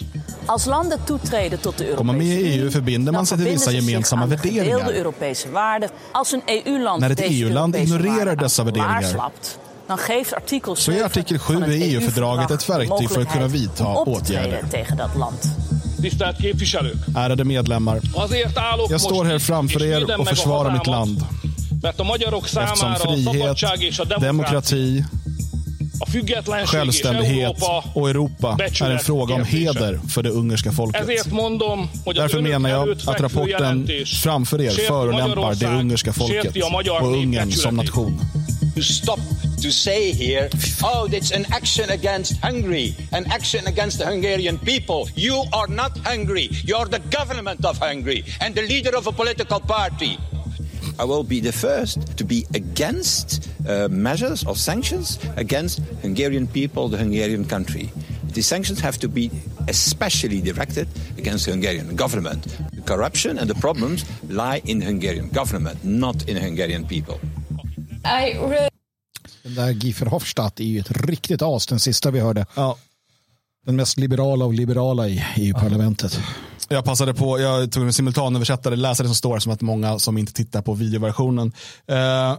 [0.46, 3.46] Als landen toetreden tot de Kommer Europese med i EU Unie, förbinder man sig till
[3.46, 4.78] vissa gemensamma värderingar.
[6.46, 9.02] EU-land När ett EU-land Europese ignorerar dessa värderingar
[10.76, 13.86] så är 7 artikel 7 van het i EU-fördraget ett verktyg för att kunna vidta
[13.86, 14.64] åtgärder.
[16.02, 16.96] Tisztelt képviselők!
[17.14, 18.00] Ärade medlemmar,
[18.88, 21.24] jag står här framför er och försvarar mitt land.
[21.82, 25.04] Eftersom frihet, demokrati,
[26.66, 27.56] självständighet
[27.94, 31.06] och Europa är en fråga om heder för det ungerska folket.
[32.14, 33.88] Därför menar jag att rapporten
[34.22, 36.56] framför er förolämpar det ungerska folket
[37.00, 38.20] och Ungern som nation.
[39.62, 40.50] To say here,
[40.82, 45.08] oh, it's an action against Hungary, an action against the Hungarian people.
[45.14, 46.48] You are not Hungary.
[46.64, 50.18] You are the government of Hungary and the leader of a political party.
[50.98, 56.88] I will be the first to be against uh, measures or sanctions against Hungarian people,
[56.88, 57.90] the Hungarian country.
[58.34, 59.30] The sanctions have to be
[59.68, 62.58] especially directed against the Hungarian government.
[62.72, 67.20] The corruption and the problems lie in the Hungarian government, not in the Hungarian people.
[68.04, 68.71] I really
[69.42, 72.46] Den där Guy Verhofstadt är ju ett riktigt as, den sista vi hörde.
[73.66, 76.20] Den mest liberala av liberala i EU-parlamentet.
[76.68, 80.18] Jag passade på, jag tog en simultanöversättare, läsa det som står som att många som
[80.18, 81.52] inte tittar på videoversionen.
[81.86, 82.38] Eh,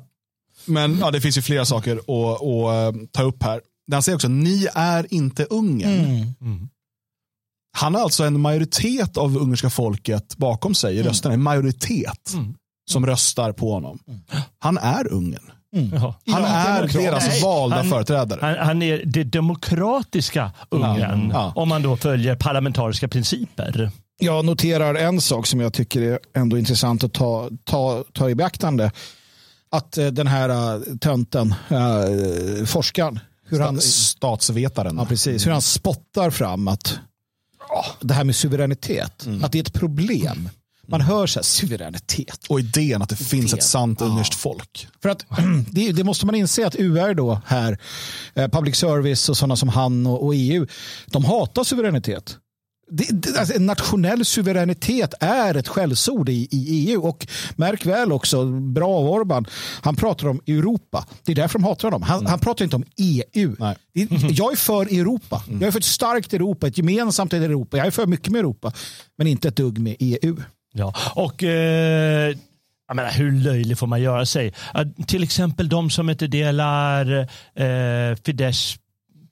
[0.66, 3.62] men ja, det finns ju flera saker att, att eh, ta upp här.
[3.92, 5.90] Han säger också, ni är inte Ungern.
[7.76, 11.34] Han har alltså en majoritet av ungerska folket bakom sig i rösterna.
[11.34, 12.36] En majoritet
[12.92, 14.00] som röstar på honom.
[14.60, 15.52] Han är Ungern.
[15.94, 16.16] Ja.
[16.28, 17.04] Han är Demokrat.
[17.04, 18.40] deras Nej, valda han- företrädare.
[18.42, 21.54] Han, han är det demokratiska Ungern, Ja.
[21.56, 23.92] om man då följer parlamentariska principer.
[24.20, 28.36] Jag noterar en sak som jag tycker är ändå intressant att ta, ta, ta i
[28.36, 28.92] beaktande.
[29.72, 34.98] Att eh, den här uh, tönten, uh, forskaren, hur han, Statsvetaren.
[34.98, 37.00] ja, precis, hur han spottar fram att
[38.02, 40.50] det här med suveränitet, att det är ett problem.
[40.88, 42.46] Man hör så här, suveränitet.
[42.50, 43.60] Och idén att det finns Idén.
[43.60, 44.88] ett sant ungerskt folk.
[45.02, 45.26] För att
[45.72, 47.78] det, det måste man inse att UR då här,
[48.34, 50.68] eh, public service och sådana som han och, och EU,
[51.06, 52.38] de hatar suveränitet.
[52.92, 58.46] Det, det, alltså nationell suveränitet är ett skällsord i, i EU och märk väl också,
[58.46, 59.46] bra av Orban,
[59.82, 61.06] han pratar om Europa.
[61.24, 62.02] Det är därför de hatar honom.
[62.02, 63.56] Han, han pratar inte om EU.
[63.94, 65.44] Det, jag är för Europa.
[65.48, 67.78] Jag är för ett starkt Europa, ett gemensamt Europa.
[67.78, 68.74] Jag är för mycket med Europa,
[69.18, 70.38] men inte ett dugg med EU.
[70.74, 72.36] Ja, och eh,
[72.88, 74.54] jag menar, hur löjlig får man göra sig?
[74.72, 77.20] Att till exempel de som inte delar
[77.56, 78.78] eh, Fidesz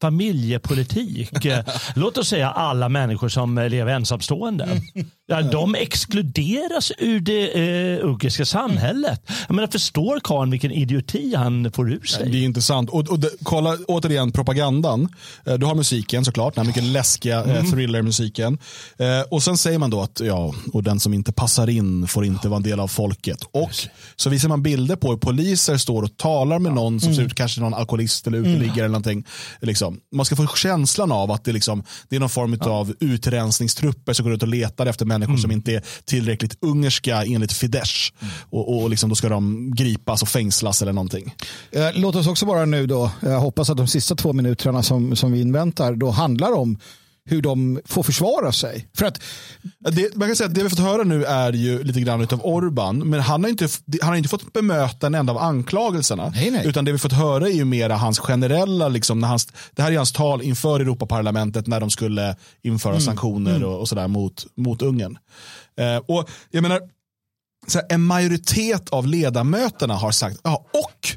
[0.01, 1.30] familjepolitik.
[1.95, 4.67] Låt oss säga alla människor som lever ensamstående.
[5.32, 7.52] Ja, de exkluderas ur det
[7.98, 9.22] eh, ungerska samhället.
[9.48, 12.30] Jag menar, förstår karln vilken idioti han får ur sig?
[12.32, 12.89] Det är intressant.
[12.89, 15.08] Och, och kolla återigen propagandan.
[15.46, 17.72] Eh, Du har musiken såklart, den här mycket läskiga eh, Mm.
[17.72, 18.58] thrillermusiken.
[18.98, 22.26] Eh, och sen säger man då att ja, och den som inte passar in får
[22.26, 23.38] inte vara en del av folket.
[23.52, 23.72] Och
[24.15, 27.36] så visar man bilder på hur poliser står och talar med någon som ser ut
[27.36, 29.26] kanske någon alkoholist eller uteliggare eller någonting.
[29.62, 30.00] Liksom.
[30.15, 34.26] Man ska få känslan av att det, liksom, det är någon form av utrensningstrupper som
[34.26, 38.13] går ut och letar efter människor som inte är tillräckligt ungerska enligt Fidesz.
[38.49, 41.36] Och, och liksom, då ska de gripas och fängslas eller någonting.
[41.71, 45.15] Eh, Låt oss också bara nu då, jag hoppas att de sista två minuterna som,
[45.15, 46.77] som vi inväntar då handlar om
[47.32, 48.88] hur de får försvara sig.
[48.98, 49.22] För att
[49.91, 52.46] Det, man kan säga att det vi fått höra nu är ju lite grann av
[52.46, 53.67] Orban, men han har inte,
[54.02, 56.34] han har inte fått bemöta en enda av anklagelserna.
[56.65, 59.91] Utan det vi fått höra är ju mera hans generella, liksom, när hans, det här
[59.91, 63.02] är hans tal inför Europaparlamentet när de skulle införa Mm.
[63.02, 63.67] sanktioner Mm.
[63.70, 65.17] och, och sådär mot, mot Ungern.
[65.80, 66.80] Eh, och jag menar,
[67.67, 71.08] så här, en majoritet av ledamöterna har sagt, ja och,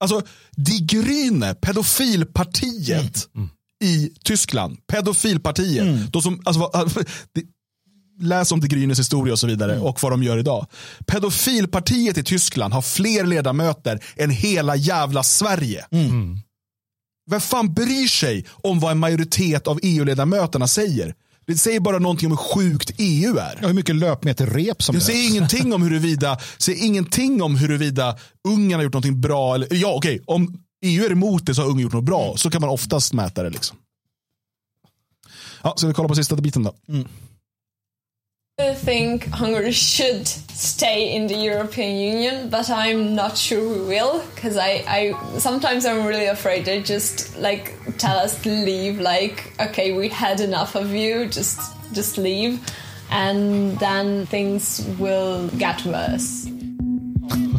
[0.00, 0.22] alltså
[0.56, 3.28] Die Grüne, pedofilpartiet
[3.84, 6.70] i Tyskland, pedofilpartiet, de som, alltså,
[7.34, 7.42] det,
[8.20, 10.66] läs om Die Grünes historia och så vidare och vad de gör idag.
[11.06, 15.84] Pedofilpartiet i Tyskland har fler ledamöter än hela jävla Sverige.
[17.30, 21.14] Vem fan bryr sig om vad en majoritet av EU-ledamöterna säger?
[21.46, 23.58] Det säger bara någonting om hur sjukt EU är.
[23.66, 28.16] hur mycket löpmeter rep som Det säger ingenting om huruvida, säger ingenting om huruvida
[28.48, 29.54] Ungern har gjort någonting bra.
[29.54, 32.36] Eller, ja, okej, om EU är emot det så har Ungern gjort något bra.
[32.36, 33.50] Så kan man oftast mäta det.
[33.50, 33.76] Liksom.
[35.62, 36.74] Ja, ska vi kolla på sista biten då?
[38.58, 44.22] I think Hungary should stay in the European Union, but I'm not sure we will
[44.34, 48.98] because I, I sometimes I'm really afraid they just like tell us to leave.
[48.98, 51.60] Like, okay, we had enough of you, just
[51.92, 52.58] just leave,
[53.10, 56.48] and then things will get worse.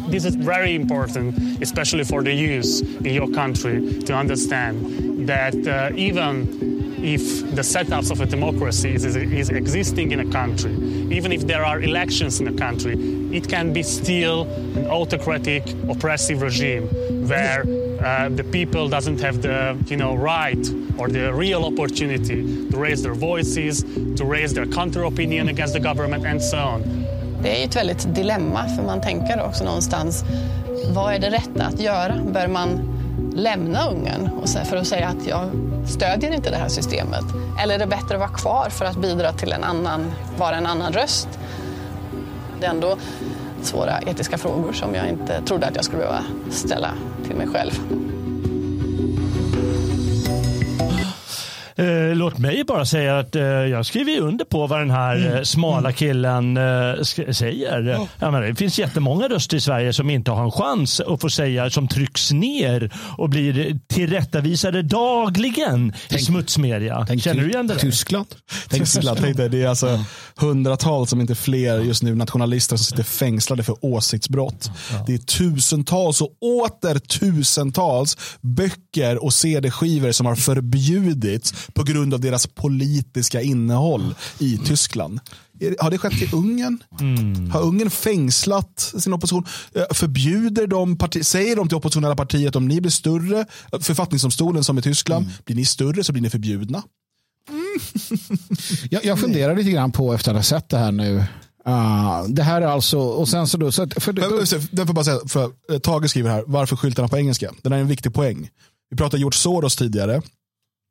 [0.10, 5.96] This is very important, especially for the youth in your country, to understand that uh,
[5.96, 10.74] even if the setups of a democracy is, is existing in a country,
[11.12, 12.96] even if there are elections in a country,
[13.36, 14.44] it can be still
[14.76, 16.88] an autocratic, oppressive regime
[17.28, 17.66] where
[18.02, 23.02] uh, the people doesn't have the you know right or the real opportunity to raise
[23.04, 23.84] their voices,
[24.16, 27.07] to raise their counter opinion against the government, and so on.
[27.48, 30.24] Det är ju ett väldigt dilemma för man tänker också någonstans
[30.90, 32.16] vad är det rätta att göra?
[32.34, 32.80] Bör man
[33.36, 35.50] lämna Ungern och för att säga att jag
[35.90, 37.24] stödjer inte det här systemet?
[37.64, 40.66] Eller är det bättre att vara kvar för att bidra till en annan, vara en
[40.66, 41.28] annan röst?
[42.60, 42.98] Det är ändå
[43.62, 46.90] svåra etiska frågor som jag inte trodde att jag skulle behöva ställa
[47.28, 47.72] till mig själv.
[52.18, 55.92] Låt mig bara säga att eh, jag skriver under på vad den här eh, smala
[55.92, 57.02] killen eh,
[57.32, 58.08] säger.
[58.20, 61.30] Jag menar, det finns jättemånga röster i Sverige som inte har en chans att få
[61.30, 67.08] säga, som trycks ner och blir tillrättavisade dagligen i smutsmedia.
[67.20, 67.76] Känner du igen det?
[67.76, 68.28] Tyskland.
[68.70, 70.04] Tyskland, tänk dig, det är alltså
[70.36, 74.72] hundratals, om inte fler, just nu nationalister som sitter fängslade för åsiktsbrott.
[75.08, 82.20] Det är tusentals och åter tusentals böcker och CD-skivor som har förbjudits på grund av
[82.20, 85.20] deras politiska innehåll i Tyskland.
[85.80, 86.84] Har det skett i Ungern?
[87.54, 89.46] Har Ungern fängslat sin opposition?
[89.76, 93.46] Eh, Förbjuder de parti- säger de till oppositionella partier att om ni blir större,
[93.82, 96.84] författningsdomstolen som i Tyskland, blir ni större så blir ni förbjudna.
[98.90, 101.24] Jag, jag funderar lite grann på efter att ha sett det här nu.
[101.66, 104.88] Ah, det här är alltså, och sen så då, så att, för, Men, men, Jag
[104.88, 107.52] får bara säga, för eh, Tage skriver här, varför skyltarna på engelska?
[107.64, 108.50] Den är en viktig poäng.
[108.90, 110.22] Vi pratade George Soros tidigare.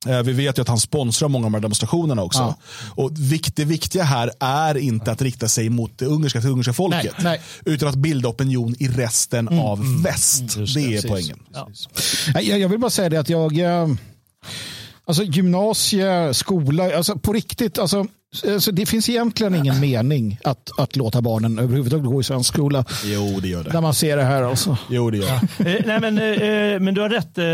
[0.07, 2.39] Eh, Vi vet ju att han sponsrar många av de här demonstrationerna också.
[2.39, 2.55] Ja.
[3.03, 7.15] Och det viktiga här är inte att rikta sig mot det ungerska, det ungerska folket.
[7.19, 7.75] Nej, nej.
[7.75, 10.55] Utan att bilda opinion i resten av väst.
[10.55, 10.63] det är
[11.03, 11.11] precis.
[11.11, 11.39] poängen.
[12.35, 13.89] Nej, Jag, jag vill bara säga det att jag, eh,
[15.05, 18.07] alltså gymnasie, skola, alltså på riktigt, alltså,
[18.49, 22.85] alltså det finns egentligen ingen mening att, att låta barnen överhuvudtaget gå i svensk skola.
[23.05, 23.73] Jo, det gör det.
[23.73, 24.77] När man ser det här alltså.
[24.91, 27.45] Jo, det gör Eh, nej, men, eh, men du har rätt eh,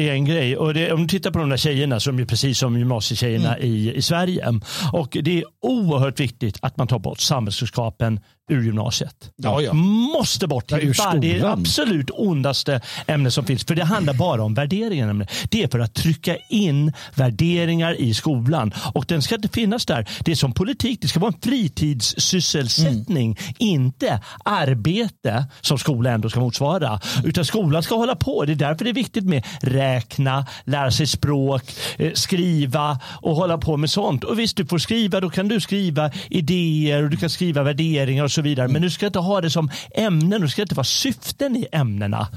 [0.00, 0.56] i en grej.
[0.56, 3.94] Och det, om du tittar på de där tjejerna som är precis som gymnasietjejerna i,
[3.94, 4.60] i Sverige.
[4.92, 9.30] Och det är oerhört viktigt att man tar bort samhällskunskapen ur gymnasiet.
[9.36, 9.72] Ja, ja.
[9.72, 10.64] Måste bort.
[10.70, 11.58] Ja, ur Bara- det är det skolan.
[11.60, 13.64] absolut ondaste ämne som finns.
[13.64, 15.06] För det handlar bara om värderingar.
[15.06, 15.28] nämligen.
[15.50, 18.72] Det är för att trycka in värderingar i skolan.
[18.94, 20.08] Och den ska inte finnas där.
[20.24, 20.98] Det är som politik.
[21.02, 23.38] Det ska vara en fritidssysselsättning.
[23.58, 27.00] Inte arbete som skola ändå ska motsvara.
[27.24, 28.44] Utan skolan ska hålla på.
[28.44, 31.62] Det är därför det är viktigt med räkna, lära sig språk,
[31.98, 34.24] eh, skriva och hålla på med sånt.
[34.24, 35.20] Och visst, du får skriva.
[35.20, 38.68] Då kan du skriva idéer och du kan skriva värderingar och så vidare.
[38.68, 40.40] Men du ska inte ha det som ämnen.
[40.40, 42.28] Du ska inte vara syften i ämnena.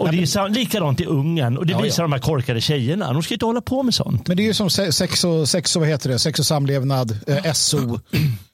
[0.00, 1.82] Och det är likadant i Ungern och det Ja, ja.
[1.82, 3.12] visar de här korkade tjejerna.
[3.12, 4.28] De ska inte hålla på med sånt.
[4.28, 6.18] Men det är ju som se- sex och, sex och, vad heter det?
[6.18, 8.00] Sex och samlevnad, eh, SO.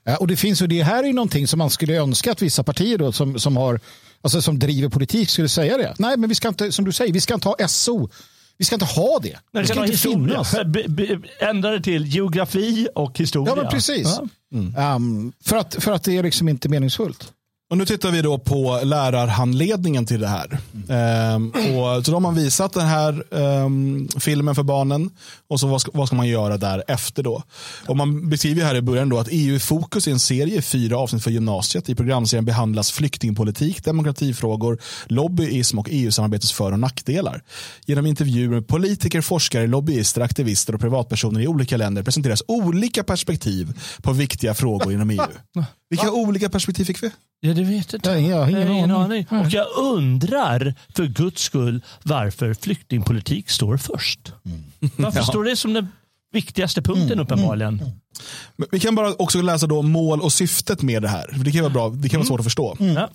[0.05, 2.43] Ja, och det finns ju det här är ju någonting som man skulle önska att
[2.43, 3.81] vissa partier då, som, som, har,
[4.23, 5.95] alltså, som driver politik skulle säga det.
[5.99, 8.09] Nej, men vi ska inte, som du säger, vi ska inte ha SO.
[8.59, 9.39] Vi ska inte ha det.
[9.53, 10.45] Nej, Det ska inte historia.
[10.45, 11.25] finnas.
[11.41, 13.55] Ändra det till geografi och historia.
[13.57, 14.19] Ja, men precis.
[14.75, 14.95] Ja.
[14.97, 17.33] Um, för, att, för att det är liksom inte meningsfullt.
[17.71, 20.59] Och nu tittar vi då på lärarhandledningen till det här.
[20.89, 25.11] Ehm, och så då har man visat den här ehm, filmen för barnen
[25.49, 27.43] och så vad ska, vad ska man göra därefter då?
[27.87, 30.63] Och man beskriver här i början då att EU i fokus är en serie i
[30.63, 31.89] fyra avsnitt för gymnasiet.
[31.89, 37.43] I programserien behandlas flyktingpolitik, demokratifrågor, lobbyism och EU-samarbetets för och nackdelar.
[37.87, 43.79] Genom intervjuer med politiker, forskare, lobbyister, aktivister och privatpersoner i olika länder presenteras olika perspektiv
[44.03, 45.21] på viktiga frågor inom EU.
[45.21, 45.65] Ah.
[45.91, 47.11] Vilka olika perspektiv fick vi?
[47.41, 48.11] Ja, det vet jag inte.
[48.11, 49.27] jag har ingen Jag har aning.
[49.31, 54.33] Och jag undrar för guds skull varför flyktingpolitik står först.
[54.97, 55.25] Varför Ja.
[55.27, 55.89] står det som den
[56.33, 57.83] viktigaste punkten uppenbarligen?
[58.57, 61.35] Men Vi kan bara också läsa då mål och syftet med det här.
[61.45, 62.77] Det kan vara, bra, det kan vara svårt att förstå.
[62.79, 63.09] Ja.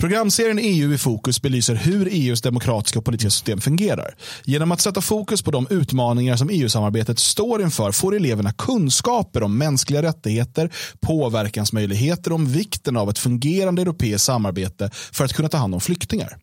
[0.00, 4.14] Programserien EU i fokus belyser hur EUs demokratiska och politiska system fungerar.
[4.44, 9.58] Genom att sätta fokus på de utmaningar som EU-samarbetet står inför får eleverna kunskaper om
[9.58, 15.58] mänskliga rättigheter, påverkansmöjligheter och om vikten av ett fungerande europeiskt samarbete för att kunna ta
[15.58, 16.36] hand om flyktingar.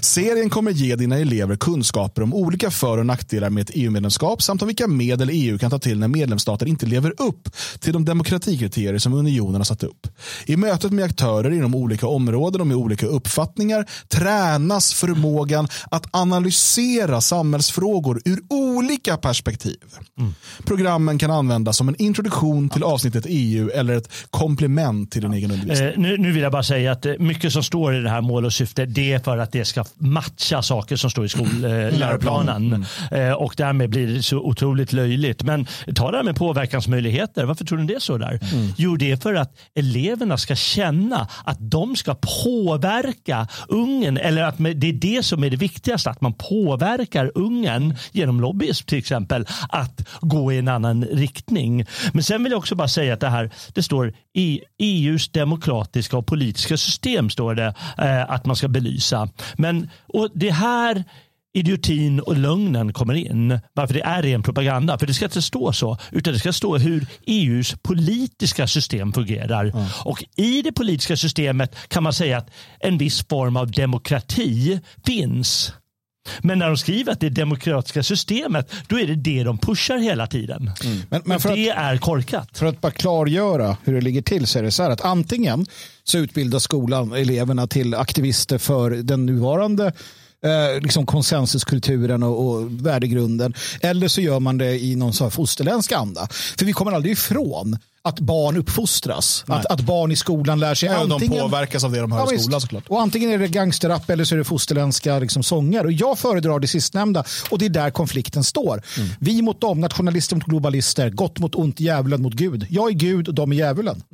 [0.00, 4.62] Serien kommer ge dina elever kunskaper om olika för och nackdelar med ett EU-medlemskap samt
[4.62, 7.48] om vilka medel EU kan ta till när medlemsstater inte lever upp
[7.80, 10.06] till de demokratikriterier som unionen har satt upp.
[10.46, 17.20] I mötet med aktörer inom olika områden och med olika uppfattningar tränas förmågan att analysera
[17.20, 19.76] samhällsfrågor ur olika perspektiv.
[20.64, 25.50] Programmen kan användas som en introduktion till avsnittet EU eller ett komplement till din egen
[25.50, 25.88] undervisning.
[25.88, 28.20] Eh, nu, nu vill jag bara säga att eh, mycket som står i det här
[28.20, 32.86] mål och syfte det är för att det ska matcha saker som står i skolläroplanen.
[33.10, 35.42] Eh, och därmed blir det så otroligt löjligt.
[35.42, 37.44] Men ta det här med påverkansmöjligheter.
[37.44, 38.40] Varför tror ni det är så där?
[38.76, 44.16] Jo, det är för att eleverna ska känna att de ska påverka ungen.
[44.16, 46.10] Eller att det är det som är det viktigaste.
[46.10, 49.46] Att man påverkar ungen genom lobbyism till exempel.
[49.68, 51.86] Att gå i en annan riktning.
[52.12, 56.16] Men sen vill jag också bara säga att det här, det står i EUs demokratiska
[56.16, 59.28] och politiska system står det eh, att man ska belysa.
[59.56, 61.04] Men och det här
[61.54, 63.60] idiotin och lögnen kommer in.
[63.72, 64.98] Varför det är ren propaganda.
[64.98, 65.98] För det ska inte stå så.
[66.12, 69.72] Utan det ska stå hur EUs politiska system fungerar.
[70.04, 75.72] Och i det politiska systemet kan man säga att en viss form av demokrati finns.
[76.42, 79.98] Men när de skriver att det är demokratiska systemet, då är det det de pushar
[79.98, 80.70] hela tiden.
[81.08, 82.58] Men, men för, det att, är korkat.
[82.58, 85.66] för att bara klargöra hur det ligger till så är det så här att antingen
[86.04, 89.92] så utbildar skolan eleverna till aktivister för den nuvarande
[90.44, 93.54] eh, liksom konsensuskulturen och, och värdegrunden.
[93.80, 96.28] Eller så gör man det i någon sån här fosterländsk anda.
[96.58, 99.44] För vi kommer aldrig ifrån att barn uppfostras.
[99.46, 101.42] Att, att barn i skolan lär sig Ja, och de antingen...
[101.42, 102.44] påverkas av det de hör i visst.
[102.44, 102.84] skolan såklart.
[102.88, 105.84] Och antingen är det gangsterrap eller så är det fosterländska liksom, sånger.
[105.84, 108.82] Och jag föredrar det sistnämnda och det är där konflikten står.
[108.96, 109.08] Mm.
[109.20, 112.66] Vi mot dem, nationalister mot globalister, gott mot ont, djävulen mot Gud.
[112.70, 114.02] Jag är Gud och de är djävulen.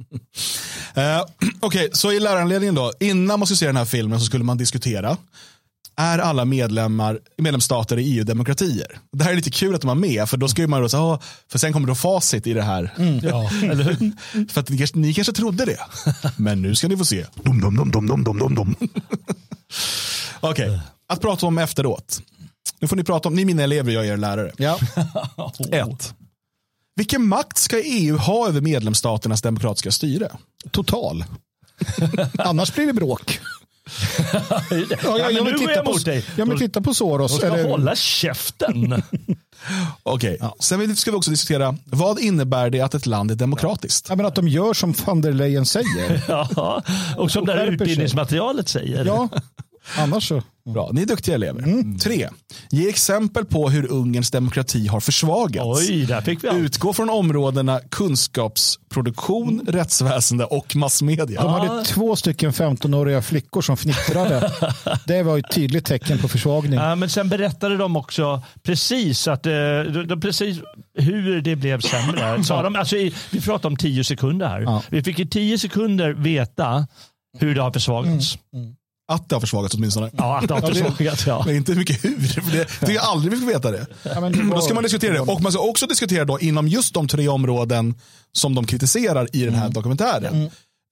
[0.97, 1.25] Eh,
[1.61, 2.93] Okej, så i läraranledningen då.
[3.01, 5.17] Innan man skulle se den här filmen så skulle man diskutera.
[5.97, 8.99] Är alla medlemmar, medlemsstater i EU-demokratier?
[9.13, 10.89] Det här är lite kul att de har med, för då ska ju man då
[10.89, 11.21] säga, "Ah,
[11.51, 12.91] för sen kommer då facit i det här.
[13.23, 14.13] Ja, eller hur?
[14.49, 15.79] För att ni, kanske- ni kanske trodde det,
[16.37, 17.27] men nu ska ni få se.
[17.43, 18.75] Dum, dum, dum, dum, dum, dum, dum.
[20.41, 22.21] Okej, att prata om efteråt.
[22.81, 24.53] Nu får ni prata om, ni är mina elever, jag är er lärare.
[24.57, 24.79] Ja.
[25.73, 26.15] Ett.
[26.97, 30.31] Vilken makt ska EU ha över medlemsstaternas demokratiska styre?
[30.71, 31.25] Total.
[32.39, 33.41] Annars blir det bråk.
[34.71, 36.25] Ja, Ja, jag vill titta på, dig.
[36.37, 37.33] jag vill titta på Soros.
[37.33, 39.03] De ska eller- hålla käften.
[40.03, 44.07] Okej, sen vill- ska vi också diskutera vad innebär det att ett land är demokratiskt?
[44.09, 46.25] Ja, men att de gör som van der Leyen säger.
[46.29, 46.83] ja,
[47.17, 47.75] och som det här sig.
[47.75, 49.05] utbildningsmaterialet säger.
[49.05, 49.29] Ja,
[49.99, 50.43] annars så.
[50.75, 51.99] Bra, ni är duktiga elever.
[51.99, 52.29] Tre,
[52.71, 55.89] ge exempel på hur Ungerns demokrati har försvagats.
[55.91, 56.59] Oj, där fick vi allt.
[56.59, 61.43] Utgå från områdena kunskapsproduktion, rättsväsende och massmedia.
[61.43, 64.53] De hade två stycken 15-åriga flickor som fnittrade.
[65.07, 66.75] Det var ett tydligt tecken på försvagning.
[66.75, 70.59] Ja, men sen berättade de också precis, att, eh, de, de, precis
[70.99, 72.45] hur det blev sämre.
[72.45, 74.83] Sa de, alltså, i- vi pratar om tio sekunder här.
[74.91, 76.87] Vi fick i tio sekunder veta
[77.39, 78.39] hur det har försvagats.
[79.13, 80.11] Att det har försvagats åtminstone.
[80.17, 81.27] Ja, att det har försvagats.
[81.27, 81.43] Ja.
[81.47, 82.29] Men inte mycket hur.
[82.43, 83.87] För det, det är jag aldrig fick veta det.
[84.03, 85.21] Ja, men det var- då ska man diskutera det.
[85.21, 87.95] Och man ska också diskutera då inom just de tre områden
[88.33, 90.43] som de kritiserar i den här dokumentären.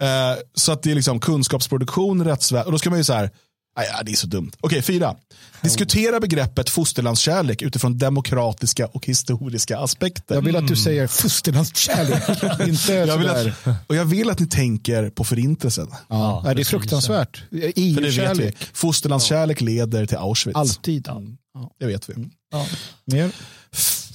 [0.02, 2.64] Eh, så att det är liksom kunskapsproduktion, rättsväsende.
[2.66, 3.30] Och då ska man ju så här,
[3.76, 4.50] nej, ja, det är så dumt.
[4.60, 5.16] Okej, fyra.
[5.62, 10.34] Diskutera begreppet fosterlandskärlek utifrån demokratiska och historiska aspekter.
[10.34, 12.22] Jag vill att du säger fosterlandskärlek.
[12.68, 13.46] Inte jag vill att,
[13.86, 15.88] och jag vill att ni tänker på förintelsen.
[16.08, 17.42] Ja, det är fruktansvärt.
[17.52, 18.56] EU-kärlek.
[18.72, 20.56] Fosterlandskärlek leder till Auschwitz.
[20.56, 21.08] Alltid.
[21.80, 22.14] Det vet vi.
[23.04, 23.32] Mer?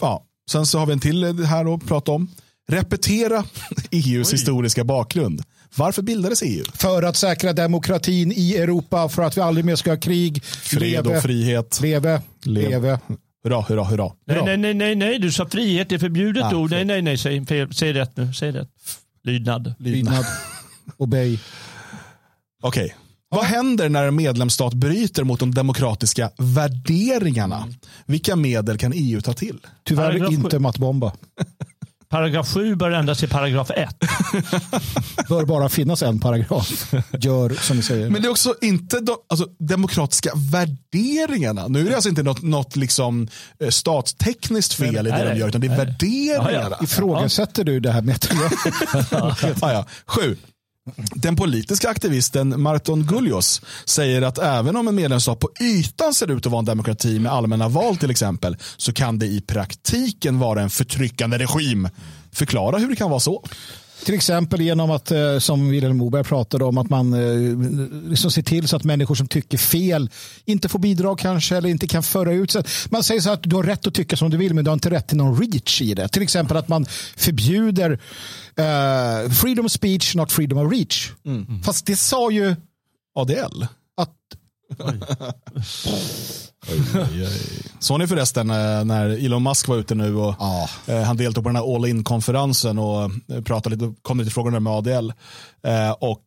[0.02, 0.24] Ja.
[0.52, 2.30] Sen så har vi en till här att prata om.
[2.70, 3.46] Repetera
[3.92, 5.44] EUs historiska bakgrund.
[5.76, 6.64] Varför bildades EU?
[6.74, 10.44] För att säkra demokratin i Europa, för att vi aldrig mer ska ha krig.
[10.44, 11.80] Fred och frihet.
[11.82, 12.22] Leve.
[12.44, 13.00] Leve.
[13.44, 14.12] Hurra, hurra, hurra.
[14.26, 16.72] Nej, nej, nej, nej, nej, du sa frihet, det är förbjudet ord.
[16.72, 18.34] Nej, nej, nej, säg, säg rätt nu.
[18.34, 18.70] Säg rätt.
[19.24, 19.74] Lydnad.
[19.80, 20.26] Lydnad.
[20.98, 21.40] Obey.
[22.64, 22.96] Okej.
[23.30, 27.68] Vad händer när en medlemsstat bryter mot de demokratiska värderingarna?
[28.06, 29.58] Vilka medel kan EU ta till?
[29.84, 30.60] Tyvärr inte sju.
[30.60, 31.14] mattbomba.
[32.10, 33.90] Paragraf 7 bör ändras till paragraf 1.
[35.30, 36.94] Bör bara finnas en paragraf.
[37.20, 38.10] Gör som vi säger.
[38.10, 41.68] Men det är också inte de alltså, demokratiska värderingarna.
[41.68, 43.28] Nu är det alltså inte något, något liksom,
[43.60, 45.40] eh, statstekniskt fel i det Nej, de nej.
[45.40, 46.78] gör, utan det är värderingarna.
[46.82, 48.54] Ifrågasätter du det här materialet?
[49.64, 49.86] ah, ja.
[50.06, 50.36] Sju.
[50.96, 56.46] Den politiska aktivisten Marton Gullios säger att även om en medlemsstat på ytan ser ut
[56.46, 60.62] att vara en demokrati med allmänna val till exempel, så kan det i praktiken vara
[60.62, 61.90] en förtryckande regim.
[62.32, 63.44] Förklara hur det kan vara så.
[64.06, 68.42] Till exempel genom att, eh, som Vilhelm Moberg pratade om, att man eh, liksom ser
[68.42, 70.10] till så att människor som tycker fel
[70.46, 72.64] inte får bidrag kanske eller inte kan föra ut sig.
[72.90, 74.74] Man säger så att du har rätt att tycka som du vill men du har
[74.74, 76.08] inte rätt till någon reach i det.
[76.08, 76.86] Till exempel att man
[77.16, 77.92] förbjuder
[78.56, 81.12] eh, freedom of speech, not freedom of reach.
[81.64, 82.56] Fast det sa ju
[83.16, 83.66] ADL.
[87.80, 90.36] Såg ni förresten eh, när Elon Musk var ute nu och
[90.88, 94.60] eh, han deltog på den här all in-konferensen och eh, pratade lite, kom lite frågor
[94.60, 95.12] med ADL.
[96.00, 96.24] Och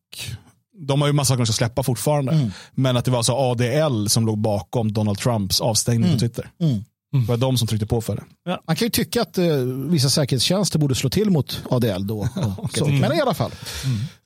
[0.86, 2.32] de har ju massa saker de ska släppa fortfarande.
[2.32, 2.50] Mm.
[2.74, 6.14] Men att det var alltså ADL som låg bakom Donald Trumps avstängning Mm.
[6.16, 6.50] på Twitter.
[6.60, 6.80] Mm.
[7.12, 8.58] Det var de som tryckte på för det.
[8.66, 9.44] Man kan ju tycka att eh,
[9.88, 12.28] vissa säkerhetstjänster borde slå till mot ADL då.
[12.74, 12.98] Så, Mm.
[13.00, 13.50] Men i alla fall.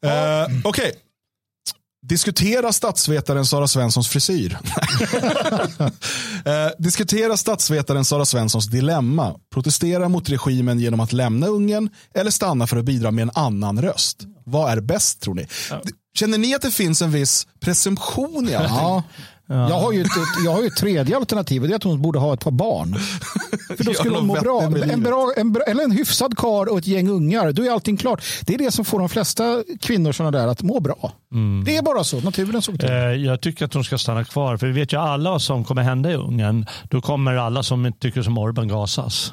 [0.05, 0.11] Eh,
[0.65, 0.93] Okej.
[2.09, 4.59] Diskutera statsvetaren Sara Svenssons frisyr.
[6.45, 9.35] eh, diskutera statsvetaren Sara Svenssons dilemma.
[9.55, 13.83] Protestera mot regimen genom att lämna Ungern eller stanna för att bidra med en annan
[13.83, 14.23] röst.
[14.45, 15.47] Vad är bäst tror ni?
[16.15, 18.77] Känner ni att det finns en viss presumtion i allting?
[18.77, 19.03] Ja.
[19.47, 20.09] Jag, har ju ett,
[20.45, 22.51] jag har ju ett tredje alternativ och det är att hon borde ha ett par
[22.51, 22.95] barn.
[23.77, 24.63] För då skulle hon må bra.
[24.63, 25.63] En bra, en bra.
[25.63, 27.53] Eller en hyfsad kar och ett gäng ungar.
[27.53, 28.23] Då är allting klart.
[28.47, 31.13] Det är det som får de flesta kvinnor såna där att må bra.
[31.67, 32.21] Det är bara så.
[32.21, 32.89] Naturen såg till.
[32.89, 34.57] Eh, Jag tycker att de ska stanna kvar.
[34.57, 36.67] För vi vet ju alla vad som kommer hända i Ungern.
[36.91, 39.33] Då kommer alla som inte tycker som Orban gasas.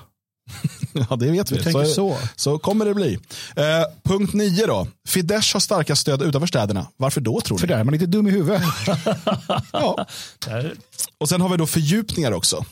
[1.10, 1.58] Ja, det vet vi.
[1.58, 2.18] Du tänker så, så.
[2.36, 3.20] så kommer det bli.
[3.56, 3.64] Eh,
[4.04, 4.88] punkt nio då.
[5.08, 6.88] Fidesz har starka stöd utanför städerna.
[6.98, 7.60] Varför då tror ni?
[7.60, 8.62] För där är man lite dum i huvudet.
[9.74, 10.06] Ja.
[11.18, 12.66] Och sen har vi då fördjupningar också.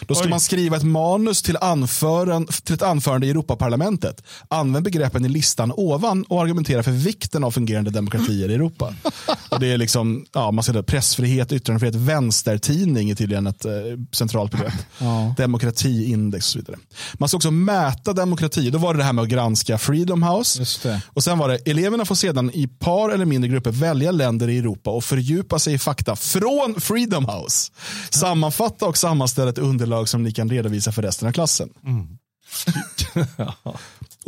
[0.00, 0.30] Då ska Oj.
[0.30, 4.22] man skriva ett manus till, anföran, till ett anförande i Europaparlamentet.
[4.48, 8.94] Använd begreppen i listan ovan och argumentera för vikten av fungerande demokratier i Europa.
[9.50, 13.72] och det är liksom, ja, man ska säga pressfrihet, yttrandefrihet, vänstertidning är tydligen ett eh,
[14.12, 14.72] centralt begrepp.
[14.98, 15.34] Ja.
[15.36, 16.76] Demokratiindex och så vidare.
[17.14, 18.70] Man ska också mäta demokrati.
[18.70, 20.62] Då var det det här med att granska Freedom House.
[21.06, 24.58] Och sen var det, eleverna får sedan i par eller mindre grupper välja länder i
[24.58, 27.72] Europa och fördjupa sig i fakta från Freedom House.
[28.10, 31.68] Sammanfatta och sammanställa ett underlag som ni kan redovisa för resten av klassen.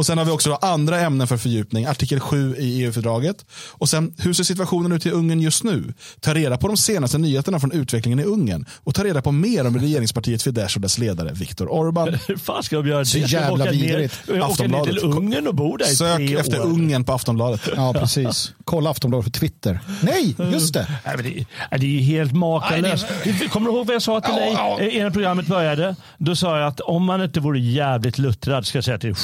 [0.00, 3.44] Och sen har vi också då andra ämnen för fördjupning, artikel 7 i EU-fördraget.
[3.70, 5.94] Och sen, hur ser situationen ut i Ungern just nu?
[6.20, 9.66] Ta reda på de senaste nyheterna från utvecklingen i Ungern och ta reda på mer
[9.66, 12.18] om regeringspartiet Fidesz och dess ledare Viktor Orbán.
[12.28, 13.04] Hur fan ska de göra det?
[13.06, 14.14] Så de jävla ner, vidrigt.
[14.28, 14.98] åka ner till.
[14.98, 16.64] Ungern och bo där i Sök tre efter år?
[16.64, 17.60] Ungern på Aftonbladet.
[17.76, 18.52] Ja, precis.
[18.64, 19.80] Kolla Aftonbladet på Twitter.
[20.02, 20.86] Nej, just det.
[21.04, 21.38] Nej, men det,
[21.70, 23.06] är- det är ju helt makalöst.
[23.50, 25.96] Kommer du ihåg vad jag sa till dig eh, innan programmet började?
[26.18, 29.08] Då sa jag att om man inte vore jävligt luttrad ska jag säga att det
[29.08, 29.16] är det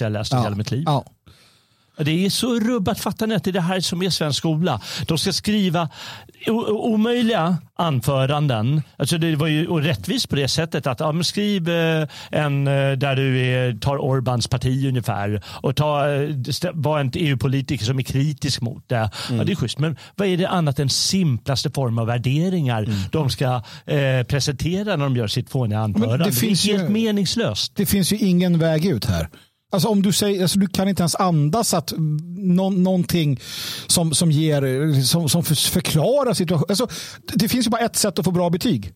[0.00, 0.82] sjukaste jag läst i hela mitt liv.
[0.86, 1.04] Ja.
[2.04, 3.00] Det är så rubbat.
[3.00, 4.80] Fattar ni att det är det här som är svensk skola?
[5.06, 5.88] De ska skriva
[6.68, 8.82] omöjliga anföranden.
[8.98, 12.92] Alltså det var ju rättvist på det sättet att ja, men skriv eh, en eh,
[12.92, 16.30] där du är, tar Orbans parti ungefär och ta, eh,
[16.74, 19.10] var en EU-politiker som är kritisk mot det.
[19.30, 19.78] Ja, det är schysst.
[19.78, 25.04] Men vad är det annat än simplaste form av värderingar de ska eh, presentera när
[25.04, 26.24] de gör sitt fåniga anförande?
[26.24, 27.72] Det, finns är ju- helt meningslöst.
[27.76, 29.28] Det finns ju ingen väg ut här.
[29.70, 31.92] Alltså om du säger, alltså du kan inte ens andas att
[32.36, 33.40] nå, någonting
[33.86, 36.66] som, som, ger, som, som förklarar situationen.
[36.68, 36.88] Alltså,
[37.34, 38.92] det finns ju bara ett sätt att få bra betyg.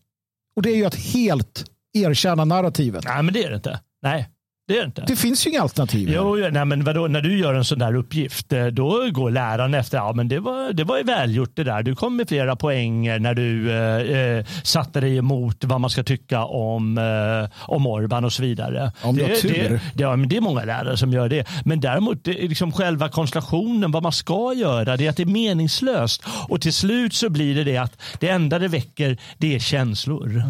[0.55, 3.05] Och det är ju att helt erkänna narrativet.
[3.05, 3.79] Nej, men det är det inte.
[4.01, 4.29] Nej,
[4.67, 5.03] det är inte.
[5.07, 6.09] Det finns ju inga alternativ.
[6.13, 9.73] Jo, nej, men vadå, när du gör en sån där uppgift, eh, då går läraren
[9.73, 11.83] efter, ja men det var, det var ju välgjort det där.
[11.83, 16.03] Du kom med flera poänger när du eh, eh, satte dig emot vad man ska
[16.03, 18.91] tycka om, eh, om Orban och så vidare.
[19.01, 19.49] Om du det, har tur.
[19.49, 21.47] Det, det, ja, men det är många lärare som gör det.
[21.65, 25.27] Men däremot, det liksom själva konstellationen, vad man ska göra, det är att det är
[25.27, 26.23] meningslöst.
[26.49, 30.43] Och till slut så blir det det att det enda det väcker, det är känslor.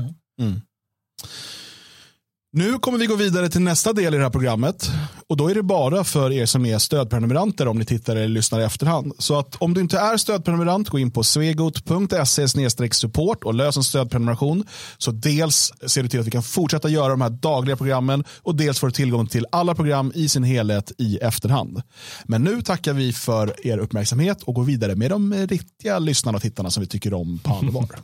[2.58, 4.92] Nu kommer vi gå vidare till nästa del i det här programmet.
[5.28, 8.60] Och då är det bara för er som är stödprenumeranter om ni tittar eller lyssnar
[8.60, 9.14] i efterhand.
[9.18, 12.48] Så att om du inte är stödprenumerant, gå in på svegot.se
[12.92, 14.66] support och lös en stödprenumeration.
[14.98, 18.56] Så dels ser du till att vi kan fortsätta göra de här dagliga programmen och
[18.56, 21.82] dels får du tillgång till alla program i sin helhet i efterhand.
[22.26, 26.42] Men nu tackar vi för er uppmärksamhet och går vidare med de riktiga lyssnarna och
[26.42, 27.90] tittarna som vi tycker om på allvar.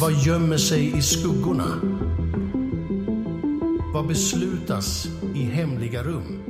[0.00, 1.97] Vad gömmer sig i skuggorna?
[3.98, 6.47] Vad beslutas i hemliga rum?